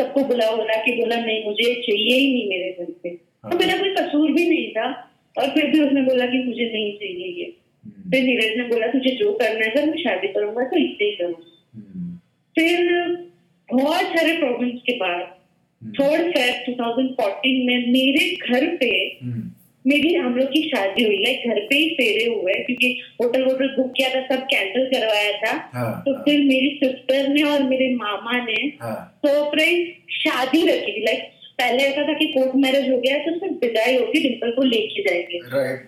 [0.00, 3.58] सबको बुला बुला के बोला नहीं मुझे चाहिए ही नहीं मेरे घर पे। हाँ। तो
[3.58, 7.26] मेरा कोई कसूर भी नहीं था। और फिर भी उसने बोला कि मुझे नहीं चाहिए
[7.26, 11.04] ये। हम्म, फिर नीरज ने बोला तुझे जो करना है मैं शादी करूँगा तो इससे
[11.04, 11.34] ही करूँ।
[11.74, 12.16] हम्म,
[12.54, 12.88] फिर
[13.72, 15.36] बहुत सारे प्रॉब्लम्स के बाद
[15.82, 18.90] हम्म, थर्ड फेब 2014 में मेरे घर पे
[19.84, 22.88] मेरी हम लोग की शादी हुई। लाइक घर पे ही फेरे हुए क्योंकि
[23.22, 27.42] होटल वोटल बुक किया था सब कैंसिल करवाया था। हाँ तो फिर मेरी सिस्टर ने
[27.42, 32.54] और मेरे मामा ने हाँ। सरप्राइज़ शादी रखी थी। लाइक पहले ऐसा था कि कोर्ट
[32.56, 35.40] मैरिज हो गया तो सिर्फ़ विदाई होगी डिम्पल को लेके जाएँगे।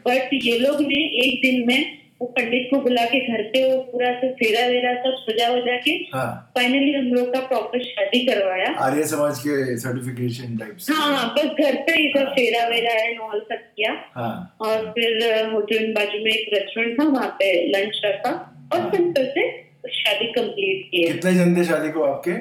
[0.09, 3.81] बट ये लोग ने एक दिन में वो पंडित को बुला के घर पे वो
[3.89, 8.21] पूरा से फेरा वेरा सब सजा वजा के हाँ। फाइनली हम लोग का प्रॉपर शादी
[8.27, 12.93] करवाया। आर्य समाज के सर्टिफिकेशन टाइप्स हाँ हाँ बस घर पे ही सब फेरा वेरा
[13.03, 17.53] एंड ऑल सब किया। हाँ। और फिर होटल बाजू में एक रेस्टोरेंट था वहाँ पे
[17.71, 18.31] लंच रखा।
[18.75, 19.51] और सिंपल से
[19.95, 22.33] शादी कंप्लीट की कितने जन थे शादी को आपके?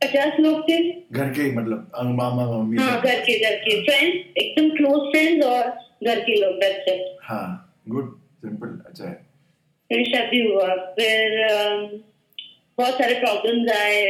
[0.00, 1.90] पचास लोग थे। घर के ही मतलब
[2.20, 5.66] मामा मम्मी। हाँ घर के घर के। फ्रेंड्स एकदम क्लोज फ्रेंड्स और
[6.06, 8.14] घर के लोग बस हाँ। गुड
[8.44, 9.14] सिंपल अच्छा है
[9.90, 11.38] फिर शादी हुआ। फिर
[12.78, 14.04] बहुत सारे प्रॉब्लम्स आए।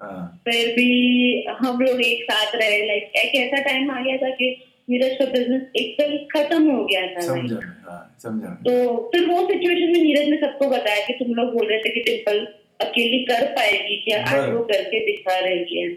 [0.00, 4.30] हाँ। फिर भी हम लोग एक साथ रहे। लाइक एक ऐसा टाइम आ गया था
[4.36, 4.50] कि
[4.90, 8.72] नीरज का बिज़नेस एकदम खत्म हो गया था। समझा हाँ समझा तो
[9.12, 12.00] फिर वो सिचुएशन में नीरज ने सबको बताया कि तुम लोग बोल रहे थे कि
[12.10, 12.46] टिम्पल
[12.80, 14.18] अकेली कर पाएगी क्या?
[14.24, 15.88] आज वो करके दिखा रही है।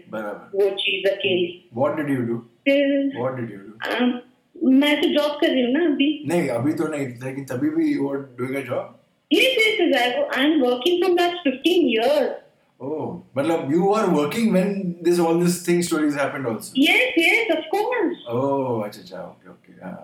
[0.54, 2.86] वो चीज़ अकेली। व्हाट डिड यू डू फिर
[3.18, 4.10] व्हाट डिड यू डू
[4.56, 7.92] मैं तो जॉब कर रही हूँ ना अभी। नहीं अभी तो नहीं लेकिन तभी भी
[7.94, 8.92] you are doing a job
[9.30, 9.94] yes, yes.
[9.98, 10.08] I,
[10.40, 12.32] I'm working from last 15 years.
[12.80, 13.04] ओह
[13.38, 14.72] मतलब you are working when
[15.06, 16.72] this all this thing stories happened also?
[16.82, 18.18] Yes, yes, of course.
[18.34, 19.94] ओह अच्छा अच्छा ओके ओके हाँ।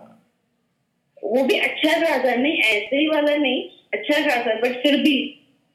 [1.23, 3.61] वो भी अच्छा खासा नहीं ऐसे ही वाला नहीं
[3.97, 5.15] अच्छा खासा बट फिर भी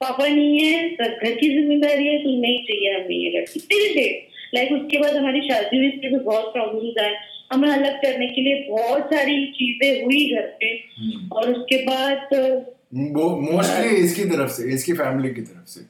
[0.01, 3.93] पापा नहीं है सब घर की ज़िम्मेदारी है तो नहीं चाहिए हमें ये लड़की। टिल
[3.95, 7.15] डेट लाइक उसके बाद हमारी शादी हुई इसके भी बहुत प्रॉब्लम्स आए
[7.51, 12.29] हमें अलग करने के लिए बहुत सारी चीज़ें हुई घर पे। हम्म। और उसके बाद
[12.93, 15.81] वो मोस्टली इसकी तरफ़ से इसकी फैमिली की तरफ़ से।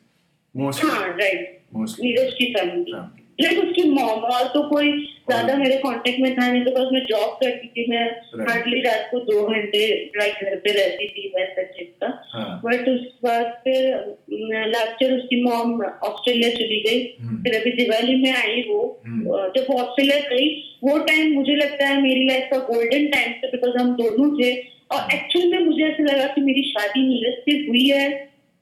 [0.56, 4.92] मोस्टली हाँ राइट मोस्टली नीरज की फैमिली फैमिली लाइक उसकी मॉम और तो कोई
[5.28, 8.04] ज़्यादा मेरे कांटेक्ट में था नहीं तो बस मैं जॉब करती थी। मैं
[8.42, 9.80] हार्डली रात को दो घंटे
[10.18, 15.14] लाइक घर पे रहती थी वैसा टाइप का। हाँ। बट उसके बाद फिर लास्ट ईयर
[15.14, 20.20] उसकी मॉम ऑस्ट्रेलिया चली गई। हम्म। फिर अभी दिवाली में आई वो। हम्म। जब ऑस्ट्रेलिया
[20.30, 20.48] गई
[20.84, 24.54] वो टाइम मुझे लगता है मेरी लाइफ का गोल्डन टाइम था बिकॉज़ हम दोनों थे।
[24.92, 28.06] और एक्चुअल में मुझे ऐसा लगा कि मेरी शादी नीरज से हुई है।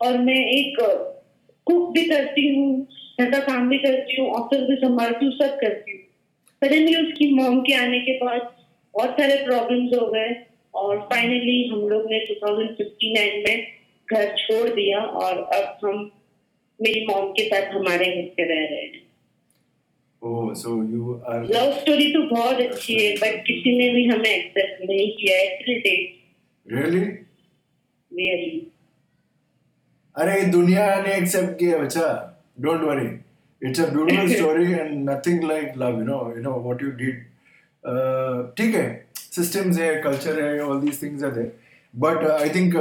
[0.01, 0.75] और मैं एक
[1.67, 2.88] कुक भी करती हूँ
[3.19, 6.04] घर का काम भी करती हूँ ऑफ़िस भी संभालती हूँ सब करती हूँ।
[6.62, 8.41] सडनली उसकी मॉम के आने के बाद
[8.94, 10.30] बहुत सारे प्रॉब्लम्स हो गए
[10.74, 13.68] और फाइनली हम लोग ने 2059 में
[14.08, 16.12] घर छोड़ दिया और अब हम
[16.82, 19.04] मेरी मॉम के साथ हमारे घर पे रह रहे हैं.
[21.52, 25.58] लव स्टोरी तो बहुत अच्छी है बट किसी ने भी हमें एक्सेप्ट नहीं किया है
[25.58, 26.13] टिल डेट
[26.76, 27.04] Really?
[28.12, 28.72] रियली
[30.15, 32.08] अरे दुनिया ने एक्सेप्ट किया बच्चा
[32.60, 33.08] don't worry
[33.68, 37.25] it's a beautiful story and nothing like love you know you know what you did
[38.57, 41.53] ठीक है सिस्टम्स है कल्चर है all these things are there
[42.07, 42.75] but I think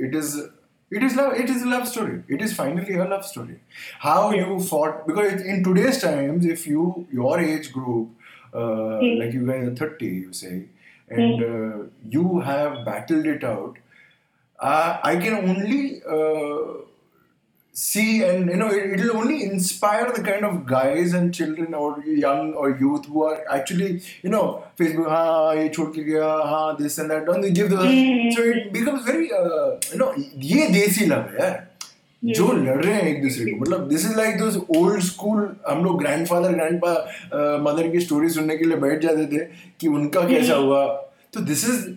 [0.00, 0.36] it is
[0.96, 3.56] it is love it is a love story it is finally a love story
[4.00, 8.10] how you fought because in today's times if you your age group
[8.54, 10.54] uh, like you guys are 30 you say
[11.08, 11.78] and uh,
[12.16, 13.80] you have battled it out
[14.58, 16.84] uh, I can only uh,
[17.81, 22.03] see and you know it, it'll only inspire the kind of guys and children or
[22.25, 23.89] young or youth who are actually
[24.23, 24.43] you know
[24.79, 27.87] Facebook हाँ ये छोड़ के गया हाँ this and that and they give the
[28.35, 30.13] so it becomes very uh, you know
[30.77, 31.57] desi love है यार
[32.23, 35.37] जो लड़ रहे हैं एक दूसरे को मतलब this is like those old school
[35.67, 39.45] हम लोग ग्रैंडफादर ग्रैंडपा मदर की स्टोरी सुनने के लिए बैठ जाते थे
[39.81, 40.85] कि उनका कैसा हुआ
[41.33, 41.87] तो this is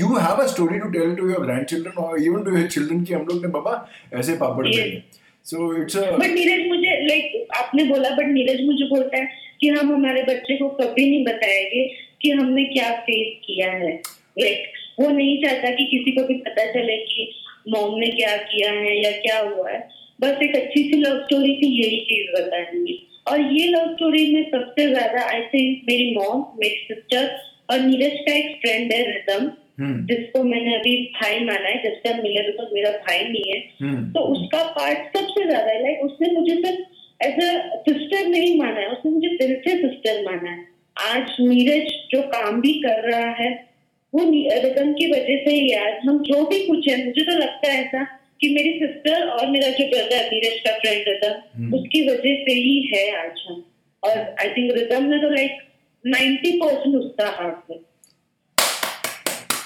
[0.00, 3.14] you have a story to tell to your grandchildren और इवन टू योर चिल्ड्रन कि
[3.14, 3.74] हम लोग ने बाबा
[4.20, 5.21] ऐसे पापड़ Yes.
[5.46, 9.28] So it's a but Neeraj मुझे लाइक आपने बोला बट नीरज मुझे बोलता है
[9.60, 11.84] कि हम हमारे बच्चे को कभी नहीं बताएँगे
[12.22, 13.92] कि हमने क्या फेस किया है।
[14.38, 17.30] लाइक वो नहीं चाहता कि किसी को भी पता चले कि
[17.68, 19.78] मॉम ने क्या किया है या क्या हुआ है।
[20.20, 22.98] बस एक अच्छी सी लव स्टोरी थी यही चीज़ बताएँगे।
[23.30, 27.30] और ये लव स्टोरी में सबसे ज़्यादा आई थिंक मेरी मॉम मेरी सिस्टर
[27.70, 32.14] और नीरज का एक फ्रेंड है रिदम जिसको मैंने अभी भाई माना है जब से
[32.22, 36.30] मिले बिकॉज़ मेरा भाई नहीं है। हम्म। तो उसका पार्ट सबसे ज़्यादा है। लाइक उसने
[36.32, 40.66] मुझे सिर्फ़ एज अ सिस्टर नहीं माना है उसने मुझे दिल से सिस्टर माना है।
[40.96, 43.72] आज नीरज जो काम भी कर रहा है
[44.12, 44.24] वो
[44.64, 47.84] रिदम की वजह से ही आज हम जो भी कुछ है मुझे तो लगता है
[47.84, 48.02] ऐसा
[48.40, 52.90] कि मेरी सिस्टर और मेरा जो ब्रदर नीरज का फ्रेंड हम्म। उसकी वजह से ही
[52.94, 53.64] है आज हम।
[54.02, 55.58] और आई थिंक रिदम ने तो लाइक
[56.04, 57.91] 90 परसेंट उसका हाथ है।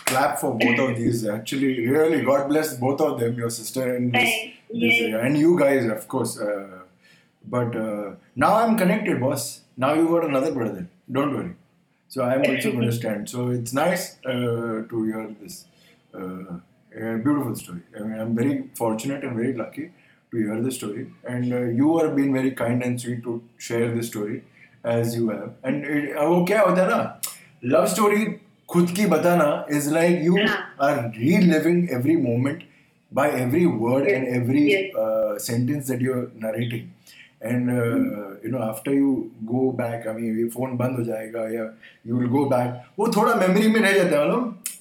[0.07, 1.27] clap for both of these.
[1.27, 4.33] Actually, really, God bless both of them, your sister and this,
[4.73, 6.39] this uh, and you guys, of course.
[6.39, 6.79] Uh,
[7.47, 9.61] but uh, now I'm connected, boss.
[9.77, 10.89] Now you got another brother.
[11.11, 11.55] Don't worry.
[12.09, 13.29] So I'm also going to stand.
[13.29, 15.67] So it's nice uh, to hear this
[16.15, 16.59] uh,
[16.93, 17.83] beautiful story.
[17.97, 19.91] I mean, I'm very fortunate and very lucky
[20.31, 21.13] to hear the story.
[21.29, 24.45] And uh, you are being very kind and sweet to share the story
[24.83, 25.55] as you have.
[25.63, 27.25] And okay, Odana,
[27.63, 30.37] love story खुद की बताना is like you
[30.83, 32.63] are read living every moment
[33.15, 34.93] by every word and every
[35.45, 36.85] sentence that you are narrating
[37.43, 37.71] and
[38.47, 39.13] you know after you
[39.45, 41.65] go back I mean phone बंद हो जाएगा या
[42.07, 44.27] you will go back वो थोड़ा memory में रह जाता है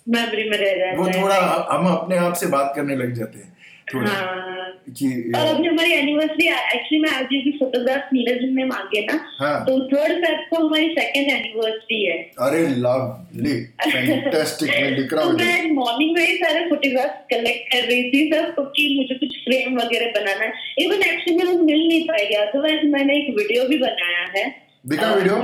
[0.10, 1.36] मेमोरी में रह जाता है। वो थोड़ा
[1.72, 3.54] हम अपने आप से बात करने लग जाते हैं
[3.94, 4.45] थोड़ा। हाँ।
[4.90, 9.66] कि और अभी हमारी एनिवर्सरी एक्चुअली मैं आज भी फोटोग्राफ नीरज ने मांगे ना हाँ।
[9.66, 13.54] तो थर्ड फेब को हमारी सेकंड एनिवर्सरी है। अरे लवली
[13.92, 18.30] फैंटास्टिक मैं लिख रहा तो मैं मॉर्निंग में ही सारे फोटोग्राफ कलेक्ट कर रही थी
[18.30, 23.18] क्योंकि मुझे कुछ फ्रेम वगैरह बनाना है। इवन एक्चुअली में मिल नहीं पाएगा अदरवाइज़ मैंने
[23.18, 24.46] एक वीडियो भी बनाया है।
[24.88, 25.36] दिखा वीडियो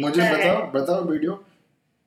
[0.00, 1.42] मुझे, है। बताओ बताओ वीडियो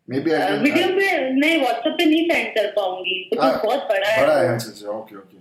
[0.10, 4.08] मे बी वीडियो में नहीं व्हाट्सएप पे नहीं सेंड कर पाऊँगी क्योंकि हाँ, बहुत बड़ा
[4.08, 5.39] है। बड़ा है अच्छा अच्छा ओके ओके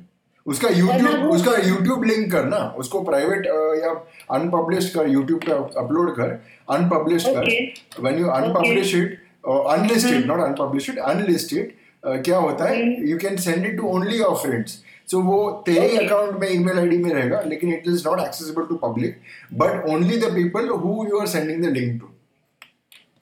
[0.48, 3.46] उसका वो- उसका YouTube लिंक कर ना। उसको प्राइवेट
[3.84, 3.90] या
[4.36, 7.40] अनपब्लिश कर YouTube पे अपलोड कर अनपब्लिश्ड Okay.
[7.40, 11.72] कर when you unpublish it unlisted not unpublish it unlisted
[12.06, 14.70] क्या होता है। You can send it to only your friends
[15.10, 16.06] so वो तेरे.
[16.06, 19.16] अकाउंट में ईमेल आईडी में रहेगा लेकिन it is not accessible to public
[19.54, 22.08] but only the people who you are sending the link to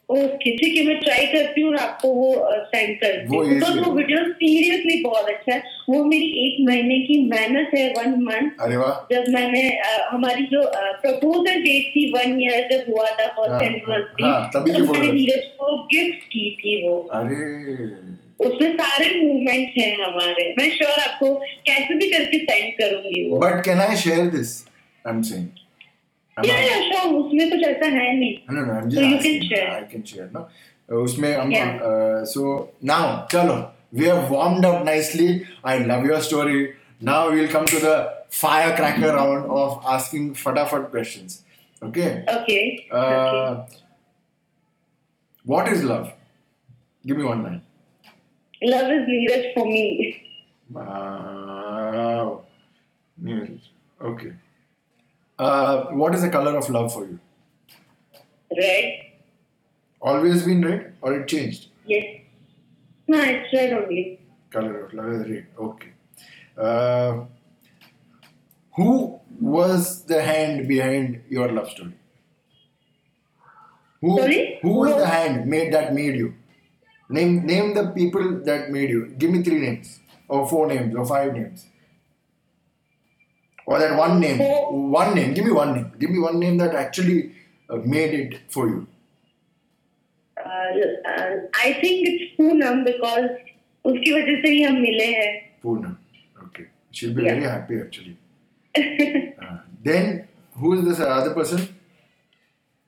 [0.09, 2.27] okay ठीक है मैं ट्राई करती हूँ और आपको वो
[2.75, 7.17] सेंड करती हूँ। बिकॉज़ वो वीडियो सीरियसली बहुत अच्छा है वो मेरी एक महीने की
[7.31, 9.63] मेहनत है वन मंथ अरे वाह। जब मैंने
[10.11, 10.63] हमारी जो
[11.03, 15.13] प्रपोजल डेट थी वन ईयर जब हुआ था हाँ, फ़र्स्ट हाँ, एनिवर्सरी की तो मैंने
[15.13, 18.15] नीरज को गिफ्ट की थी वो। अरे।
[18.47, 21.35] उसमें सारे मूवमेंट्स हैं हमारे। मैं श्योर आपको
[21.67, 24.57] कैसे भी करके सेंड करूँगी वो। But can I share this?
[25.05, 25.47] I'm saying.
[25.55, 25.66] Am
[26.38, 29.10] या I- या श्योर उसमें कुछ ऐसा है नहीं No, no, I'm So just you
[29.10, 29.44] can asking.
[29.50, 29.72] share.
[29.80, 30.44] I can share, no?
[30.92, 31.74] Uh, उसमें हम Yeah.
[31.90, 32.54] uh, so
[32.92, 33.02] now
[33.34, 33.58] चलो
[34.00, 35.28] we have warmed up nicely.
[35.74, 36.62] I love your story.
[37.10, 37.94] Now we'll come to the
[38.40, 41.38] firecracker round of asking fatafat questions.
[41.90, 42.10] Okay.
[42.36, 42.60] Okay
[43.04, 43.52] Uh,
[45.46, 46.10] What is love?
[47.10, 47.62] Give me one line.
[48.64, 49.86] Love is Neeraj for me
[50.74, 52.44] Wow.
[53.18, 53.58] Neeraj.
[54.10, 54.32] Okay.
[55.39, 57.19] Uh, what is the color of love for you?
[58.57, 59.01] Red.
[60.01, 61.69] Always been red or it changed?
[61.85, 62.05] Yes.
[63.09, 64.21] No, it's red only.
[64.51, 65.47] Color of love is red.
[65.59, 65.89] Okay.
[66.57, 67.25] Uh,
[68.75, 71.93] who was the hand behind your love story?
[74.01, 74.59] Who, Sorry?
[74.63, 76.35] Who was the hand made that made you?
[77.09, 79.07] Name name the people that made you.
[79.19, 81.67] Give me three names or four names or five names
[83.66, 84.38] or that one name.
[84.38, 84.60] Four.
[84.96, 85.34] One name.
[85.34, 85.92] Give me one name.
[86.00, 87.20] Give me one name that actually
[87.70, 88.88] uh, made it for you.
[90.40, 93.24] I think it's Poonam because
[93.90, 95.32] उसकी वजह से ही हम मिले हैं
[95.66, 95.92] Poonam.
[96.46, 96.64] Okay.
[97.00, 97.34] She'll be Yeah.
[97.36, 98.16] very happy actually.
[99.46, 99.58] Uh,
[99.90, 100.08] then
[100.62, 101.62] who is this other person?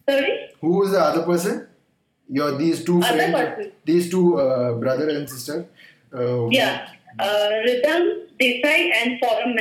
[0.10, 0.32] Sorry
[0.64, 1.62] Who is the other person?
[2.30, 3.72] Your these two Other friends, person.
[3.92, 5.58] these two uh, brother and sister.
[6.22, 6.70] Uh, या
[7.68, 8.08] rhythm
[8.42, 9.54] Desai and forum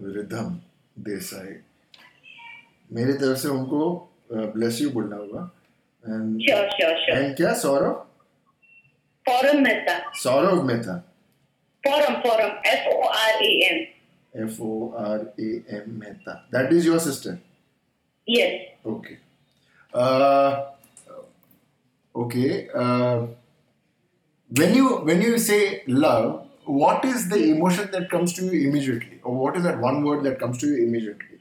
[0.00, 0.42] Mehta
[0.98, 1.54] Desai.
[2.92, 5.50] मेरी तरफ़ से उनको bless you बोलना होगा।
[6.04, 7.52] And and क्या?
[7.54, 8.06] Saurabh?
[9.28, 10.96] Foram Mehta Saurabh Mehta
[11.82, 16.86] Foram Foram F O R A M F O R A M Mehta that is
[16.86, 17.38] your sister
[18.28, 19.22] yes okay.
[19.92, 20.70] Uh,
[24.50, 29.20] when you when you say love, what is the emotion that comes to you immediately?
[29.22, 31.38] Or what is that one word that comes to you immediately?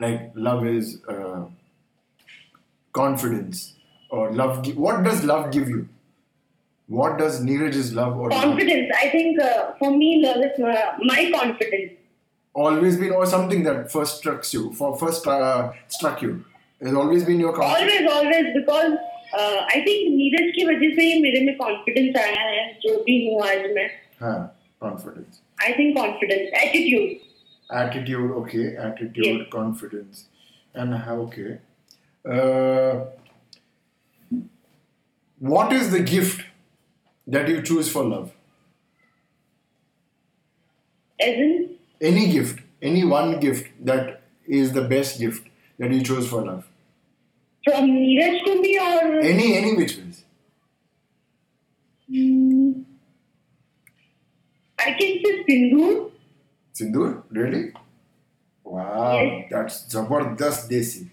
[0.00, 1.46] Like love is uh,
[2.92, 3.74] confidence.
[4.10, 5.88] Or love gi- what does love give you?
[6.86, 8.88] What does neeraj's love or confidence.
[8.92, 9.00] Love?
[9.02, 11.92] i think uh, for me love is uh, my confidence.
[12.52, 16.44] Always been or something that first struck you for first uh, struck you.
[16.80, 18.10] Has always been your confidence?
[18.12, 18.92] Always always because
[19.39, 23.41] I think Neeraj की वजह से ही मेरे में confidence आया है जो भी हूँ
[23.47, 23.87] आज मैं
[24.21, 24.39] हाँ,
[24.83, 27.17] confidence I think confidence attitude
[27.79, 29.41] attitude okay attitude Yes.
[29.55, 30.21] confidence
[30.83, 31.51] and how okay
[32.25, 32.93] uh,
[35.41, 36.39] what is the gift
[37.27, 38.31] that you choose for love
[41.19, 41.67] as in
[42.09, 44.11] any gift any one gift that
[44.59, 45.47] is the best gift
[45.79, 46.65] that you chose for love
[47.64, 50.24] From um, nearest to me or any any which ways?
[52.08, 52.82] Hmm.
[54.78, 56.10] I can say Sindoor.
[56.74, 57.72] Sindoor, really?
[58.64, 59.46] Wow, yes.
[59.50, 61.08] that's zabardast desi.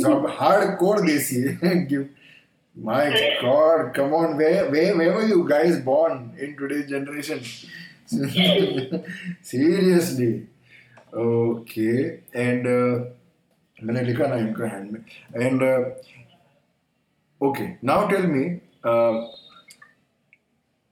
[0.00, 1.90] Zab hardcore desi.
[1.90, 2.08] You,
[2.74, 7.42] My God, come on, where, where, where were you guys born in today's generation?
[9.42, 10.46] Seriously.
[11.12, 13.04] Okay, and uh,
[13.84, 15.00] मैंने लिखा ना इनका hand में
[15.68, 15.80] uh,
[17.40, 18.60] okay, now tell me.
[18.84, 19.28] Uh,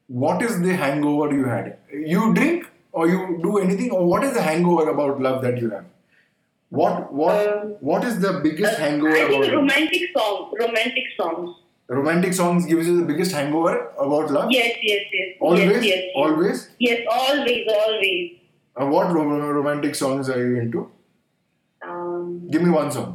[0.08, 1.76] what is the hangover you had?
[1.92, 5.70] You drink or you do anything, or what is the hangover about love that you
[5.70, 5.84] have?
[6.70, 9.54] What what Um, what is the biggest hangover I think about love?
[9.54, 11.56] Romantic song romantic songs
[11.98, 13.70] romantic songs gives you the biggest hangover
[14.02, 14.50] about love?
[14.56, 16.60] Yes yes yes Always, yes yes always.
[16.88, 18.36] yes always always
[18.80, 20.82] Uh, what rom- romantic songs are you into?
[22.50, 23.10] Give me one song.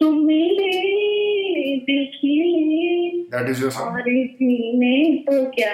[0.00, 2.48] तुम मिले दिल खिले
[3.30, 3.88] That is your song.
[3.88, 4.02] और
[5.28, 5.72] तो क्या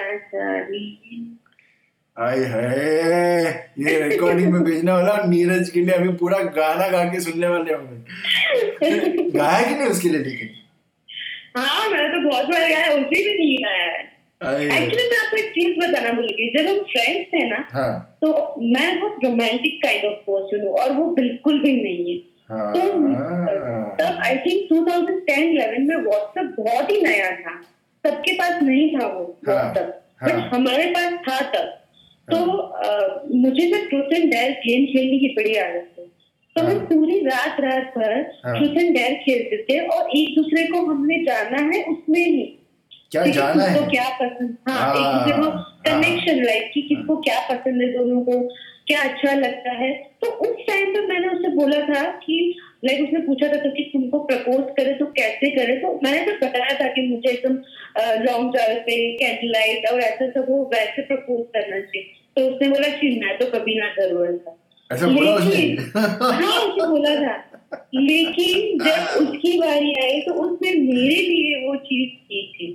[2.17, 7.21] आय है ये recording में भेजना वाला नीरज के लिए अभी पूरा गाना गा के
[7.21, 10.51] सुनने वाले होंगे गाया कि नहीं उसके लिए लेकिन
[11.57, 13.84] हाँ मैंने तो बहुत बार गाया उसी में नहीं गाया है
[14.41, 17.91] एक्चुअली मैं आपको एक चीज़ बताना भूल गई जब हम फ्रेंड्स थे ना हाँ।
[18.23, 18.29] तो
[18.73, 22.19] मैं बहुत रोमांटिक काइंड ऑफ़ पर्सन हूँ और वो बिल्कुल भी नहीं है।
[22.49, 22.81] हाँ। तो
[24.01, 27.61] तब आई थिंक 2010-11 में व्हाट्सएप बहुत ही नया था।
[28.05, 31.73] सबके पास नहीं था वो हाँ, व्हाट्सएप हाँ। बट हमारे पास था तब।
[32.29, 36.05] तो अ, मुझे ना ट्रूथ एंड डेयर गेम खेलने की बड़ी आदत है
[36.57, 38.13] तो हम हाँ। पूरी रात रात भर
[38.45, 42.45] हाँ। ट्रूथ एंड डेयर खेलते थे और एक दूसरे को हमने जाना है उसमें ही।
[43.15, 43.81] क्या जाना है?
[43.89, 44.57] क्या पसंद?
[44.69, 48.41] हाँ हाँ, हाँ। कनेक्शन लाइक कि किसको क्या पसंद है दोनों को
[48.87, 49.93] क्या अच्छा लगता है?
[50.23, 52.39] तो उस टाइम पे मैंने उससे बोला था कि
[52.85, 55.77] लाइक उसने पूछा था तो कि तुमको प्रपोज करे तो कैसे करे?
[55.77, 57.55] तो मैंने तो बताया था कि मुझे एकदम
[58.25, 62.69] लॉन्ग ड्राइव पे कैंडल लाइट और ऐसा सब वो वैसे प्रपोज करना चाहिए। तो उसने
[62.69, 66.01] बोला कि मैं तो कभी ना करूँ ऐसा। बोला लेकिन उसने?
[66.21, 67.35] हाँ उसने बोला था।
[67.95, 72.67] लेकिन जब उसकी बारी आई तो उसने मेरे लिए वो चीज़ की थी।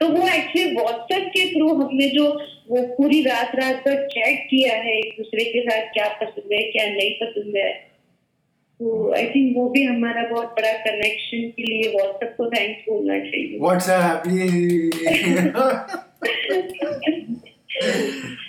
[0.00, 2.24] तो वो एक्चुअली व्हाट्सएप के थ्रू हमने जो
[2.68, 6.62] वो पूरी रात रात भर चैट किया है एक दूसरे के साथ क्या पसंद है
[6.70, 7.70] क्या नहीं पसंद है
[8.80, 13.18] तो आई थिंक वो भी हमारा बहुत बड़ा कनेक्शन के लिए व्हाट्सएप को थैंक्स बोलना
[13.18, 13.58] चाहिए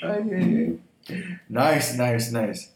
[0.01, 0.79] happening?
[1.49, 2.72] nice, nice, nice.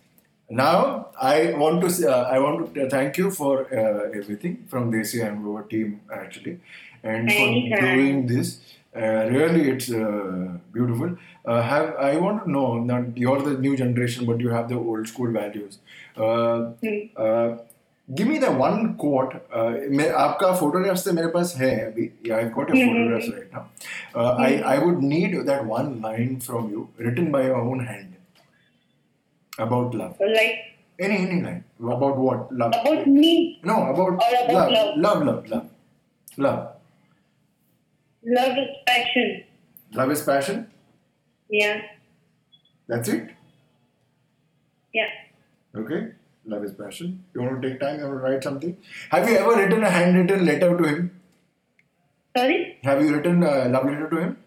[0.50, 4.92] Now I want to say- uh, I want to thank you for uh, everything from
[4.92, 6.58] Desi and our team actually,
[7.02, 7.84] and for Anytime.
[7.86, 8.52] doing this.
[8.94, 11.12] Uh, really, it's uh, beautiful.
[11.46, 14.80] Uh, have I want to know that you're the new generation, but you have the
[14.80, 15.78] old school values.
[16.16, 17.58] Uh, hmm, uh,
[18.20, 19.36] give me the one quote.
[19.60, 19.70] Uh,
[20.00, 22.08] मैं आपका photographs तो मेरे पास है अभी.
[22.28, 22.92] Yeah, I've got your Mhm.
[22.92, 23.64] photographs right now.
[24.14, 28.05] Uh, I I would need that one line from you, written by your own hand,
[29.57, 30.15] about love.
[30.19, 30.57] like
[30.99, 32.73] Any any line about what love.
[32.81, 34.71] about me No, about about love.
[34.71, 34.97] love.
[35.05, 35.69] Love, love, love,
[36.37, 36.61] love.
[38.37, 39.43] love is passion
[39.99, 40.57] Love is passion.
[41.49, 41.81] yeah
[42.87, 43.29] That's it.
[44.93, 45.09] yeah
[45.83, 45.99] Okay.
[46.51, 47.23] Love is passion.
[47.35, 47.99] You want to take time?
[47.99, 48.75] You want to write something?
[49.11, 51.01] Have you ever written a handwritten letter to him?
[52.37, 54.37] sorry Have you written a love letter to him?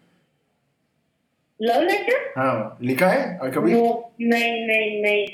[1.67, 3.85] Love letter हाँ लिखा है और कभी no
[4.21, 5.25] नहीं नहीं नहीं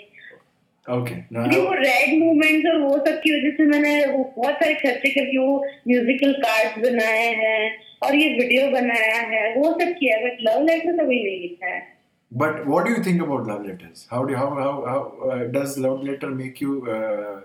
[0.86, 4.74] okay क्योंकि वो रेड मूवमेंट्स और वो सब की वजह से मैंने वो बहुत सारे
[4.74, 5.58] खर्चे करके वो
[5.88, 7.60] म्यूजिकल कार्ड्स बनाए हैं
[8.04, 11.86] और ये वीडियो बनाया है वो सब किया बट लव लेटर कभी नहीं लिखा है
[12.32, 14.06] But what do you think about love letters?
[14.10, 16.74] How do how how, how uh, does love letter make you?
[16.86, 17.40] Uh,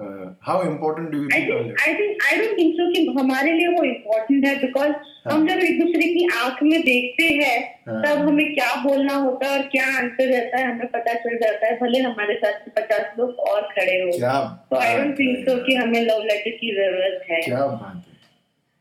[0.00, 3.84] important do you I think I think I don't think so कि हमारे लिए वो
[3.84, 4.92] important है because
[5.28, 9.46] हम जब एक दूसरे की आँख में देखते हैं हाँ। तब हमें क्या बोलना होता
[9.46, 13.18] है और क्या आंसर रहता है हमें पता चल जाता है भले हमारे साथ पचास
[13.18, 14.12] लोग और खड़े हो।
[14.70, 18.16] तो आई डोंट थिंक सो कि हमें लव लेटर की ज़रूरत है। क्या बात है।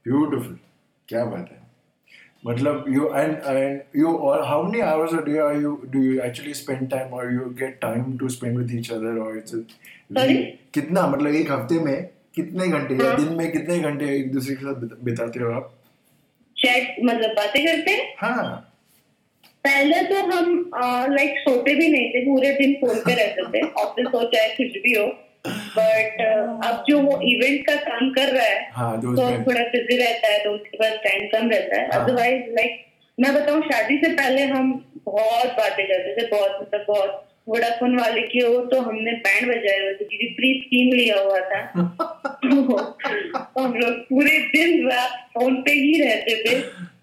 [0.05, 0.59] ब्यूटीफुल
[1.09, 1.66] क्या बात है।
[2.48, 6.20] मतलब यू एंड एंड यू और how many hours a day are you do you
[6.22, 9.56] actually spend time और you get time to spend with each other और इट्स
[10.74, 14.56] कितना मतलब एक हफ़्ते में कितने घंटे या हाँ। दिन में कितने घंटे एक दूसरे
[14.56, 15.74] के साथ बिताते हो आप?
[16.58, 18.74] चैट मतलब बातें करते हाँ?
[19.66, 20.72] पहले तो हम
[21.14, 24.82] लाइक सोते भी नहीं थे पूरे दिन फ़ोन पे रहते थे ऑफ़िस हो चाहे कुछ
[24.84, 25.06] भी हो।
[25.78, 26.22] बट
[26.66, 30.43] अब जो वो इवेंट का काम कर रहा है हाँ तो थोड़ा बिज़ी रहता है
[30.43, 32.86] तो उसके पास टाइम कम रहता है। हाँ। अदरवाइज़ लाइक
[33.20, 38.22] मैं बताऊँ शादी से पहले हम बहुत बातें करते थे बहुत मतलब बहुत। वोडाफोन वाले
[38.22, 41.62] की हो तो हमने बैंड बजाए हुए थे क्योंकि प्री स्कीम लिया हुआ था।
[42.43, 46.56] तो हम लोग पूरे दिन रात फ़ोन पे ही रहते थे।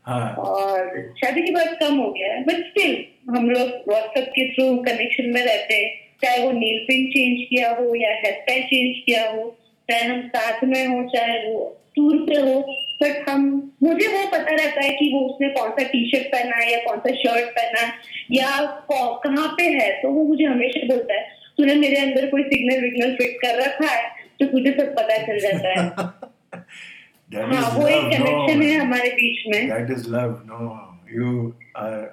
[0.07, 3.05] हाँ। और शादी के बाद कम हो गया है बट स्टिल
[3.37, 7.71] हम लोग व्हाट्सएप के थ्रू कनेक्शन में रहते हैं। चाहे वो नील पिन चेंज किया
[7.71, 9.57] हो या हेयर स्टाइल चेंज किया हो
[9.91, 12.55] चाहे हम साथ में हो चाहे वो टूर पे हो
[13.03, 13.43] बट हम
[13.83, 16.79] मुझे वो पता रहता है कि वो उसने कौन सा टी शर्ट पहना है या
[16.79, 17.93] कौन सा शर्ट पहना है
[18.33, 18.51] या
[18.93, 21.23] कहाँ पे है तो वो मुझे हमेशा बोलता है
[21.57, 24.09] तूने मेरे अंदर कोई सिग्नल विग्नल फिट कर रखा है
[24.41, 26.13] तो तुझे सब पता चल जाता है
[27.35, 28.63] हाँ वो एक कनेक्शन.
[28.63, 30.35] है हमारे बीच में That is love.
[30.47, 30.59] No,
[31.15, 32.11] you are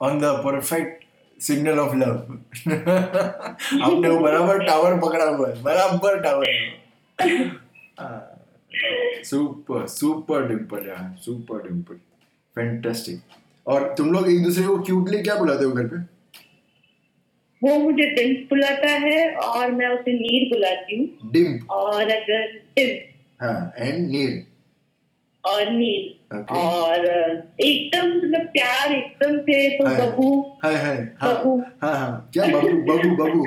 [0.00, 1.03] on the perfect
[1.38, 2.20] signal of love.
[2.68, 6.46] आपने वो बराबर टावर पकड़ा हुआ है बराबर टावर
[9.24, 11.94] सुपर सुपर डिम्पल यार सुपर डिम्पल
[12.56, 13.20] फैंटास्टिक
[13.66, 15.96] और तुम लोग एक दूसरे को क्यूटली क्या बुलाते हो घर पे?
[17.62, 22.46] वो मुझे डिम्प बुलाता है और मैं उसे नीर बुलाती हूँ। डिम्प और अगर
[22.78, 24.42] डिम्प हाँ एंड नील.
[25.46, 26.56] और नील Okay.
[26.56, 27.04] और
[27.60, 32.68] एकदम मतलब प्यार एकदम से तो। बबू। हाय हाय। हाँ बबू। हाँ हाँ। क्या बबू
[32.88, 33.44] बबू बबू?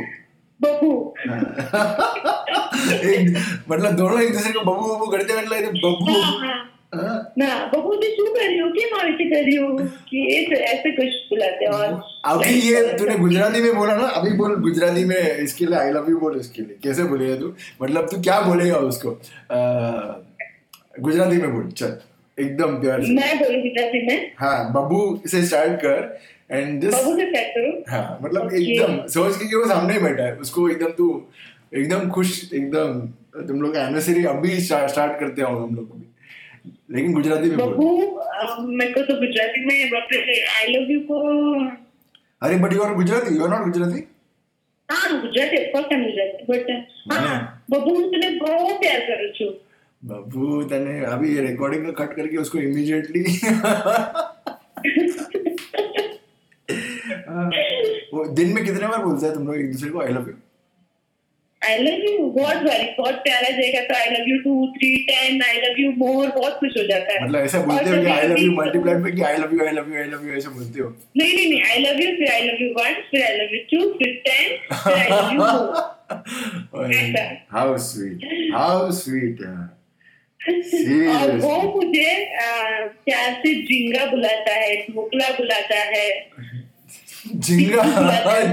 [0.59, 0.91] बबू।
[3.71, 6.13] मतलब दोनों एक दूसरे को बबू बबू करते हैं मतलब ये बबू
[7.41, 9.67] ना बबू तो शू कर रही हो। क्या मावित कर रही हो?
[10.09, 14.31] कि ऐसे ऐसे कुछ बुलाते हैं और अभी ये तूने गुजराती में बोला ना अभी
[14.37, 17.53] बोल गुजराती में इसके लिए आई लव यू बोल इसके लिए। कैसे बोलेगा तू?
[17.83, 19.09] मतलब तू क्या बोलेगा उसको?
[20.97, 21.97] गुजराती में बोल चल।
[22.37, 24.31] एकदम प्यार से। मैं बोलूँ गुजराती में?
[24.39, 25.99] हाँ बाबू से स्टार्ट कर
[26.51, 27.73] एंड दिस बाबू से स्टार्ट करूँ?
[27.89, 28.61] हाँ मतलब okay.
[28.61, 31.07] एकदम सोच के कि वो सामने ही बैठा है। उसको एकदम तू
[31.75, 32.99] एकदम खुश एकदम
[33.47, 35.95] तुम लोग एनिवर्सरी अभी स्टार्ट करते हो हम लोग
[36.91, 37.87] लेकिन गुजराती में बाबू
[38.77, 39.75] मैं को तो गुजराती में
[40.49, 41.17] आई लव यू को
[42.41, 44.03] अरे but you are Gujarati you are not Gujarati?
[44.89, 46.69] हाँ Gujarati of course I am Gujarati but
[47.13, 49.55] हाँ बाबू तुमने बहुत प्यार करू છું
[50.07, 53.23] बाबू तने अभी ये रिकॉर्डिंग का कट करके उसको इमीडिएटली
[57.27, 57.49] हाँ,
[58.13, 60.33] वो दिन में कितने बार बोलते हैं तुम लोग एक दूसरे को I love you
[61.61, 65.41] I love you बहुत बारी बहुत प्यारा देगा तो I love you two three ten
[65.43, 68.27] I love you more बहुत कुछ हो जाता है। मतलब ऐसा बोलते हो कि आई
[68.27, 70.49] लव यू मल्टीप्लाइड में कि I love you I love you I love you ऐसे
[70.49, 73.37] बोलते हो। नहीं नहीं नहीं आई लव यू फिर आई लव यू वन फिर आई
[73.37, 75.41] लव यू टू फिर टेन फिर I love you
[77.51, 79.43] how sweet how sweet
[80.41, 81.31] और.
[81.39, 82.09] वो मुझे
[83.05, 86.09] प्यार से जिंगा बुलाता है ढोकला बुलाता है।
[87.27, 87.83] झिंगा?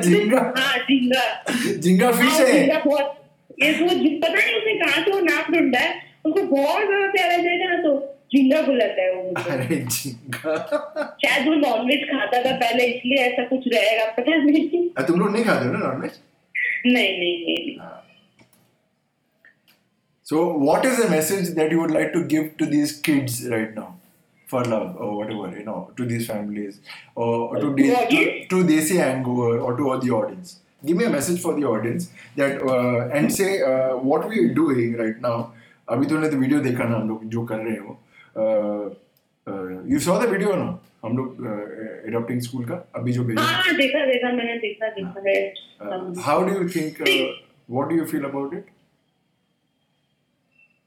[0.00, 0.40] झिंगा?
[0.56, 1.24] हाँ जिंगा
[1.74, 2.52] झिंगा फ़िश हाँ, है?
[2.52, 3.20] जिंगा बहुत
[3.62, 5.92] ये वो पता नहीं उसने कहाँ से वो नाम ढूंढा है।
[6.24, 7.92] उसको बहुत ज़्यादा प्यारा देगा ना तो
[8.34, 10.54] जिंगा बुलाता है वो अरे झिंगा।
[11.22, 15.44] शायद वो नॉनवेज खाता था पहले इसलिए ऐसा कुछ रहेगा पता नहीं। तुम लोग नहीं
[15.44, 16.18] खाते हो ना नॉनवेज
[16.86, 17.76] नहीं नहीं नहीं नहीं।
[20.23, 23.73] So, what is the message that you would like to give to these kids right
[23.75, 23.95] now
[24.47, 26.79] for love or whatever, you know, to these families
[27.15, 28.47] or, to, de- to, Audience?
[28.49, 30.59] to Desi Hangover or to all the audience?
[30.85, 34.53] Give me a message for the audience that uh, and say uh, what we are
[34.53, 35.53] doing right now.
[35.89, 37.93] अभी तूने तो video देखा ना हम लोग जो कर रहे हैं वो
[39.91, 40.65] यू सॉ द वीडियो ना
[41.05, 41.37] हम लोग
[42.07, 45.39] एडॉप्टिंग स्कूल का अभी जो भेजा हाँ देखा देखा मैंने देखा देखा है
[45.81, 45.87] Uh,
[46.23, 47.05] how do you think uh,
[47.73, 48.65] what do you feel about it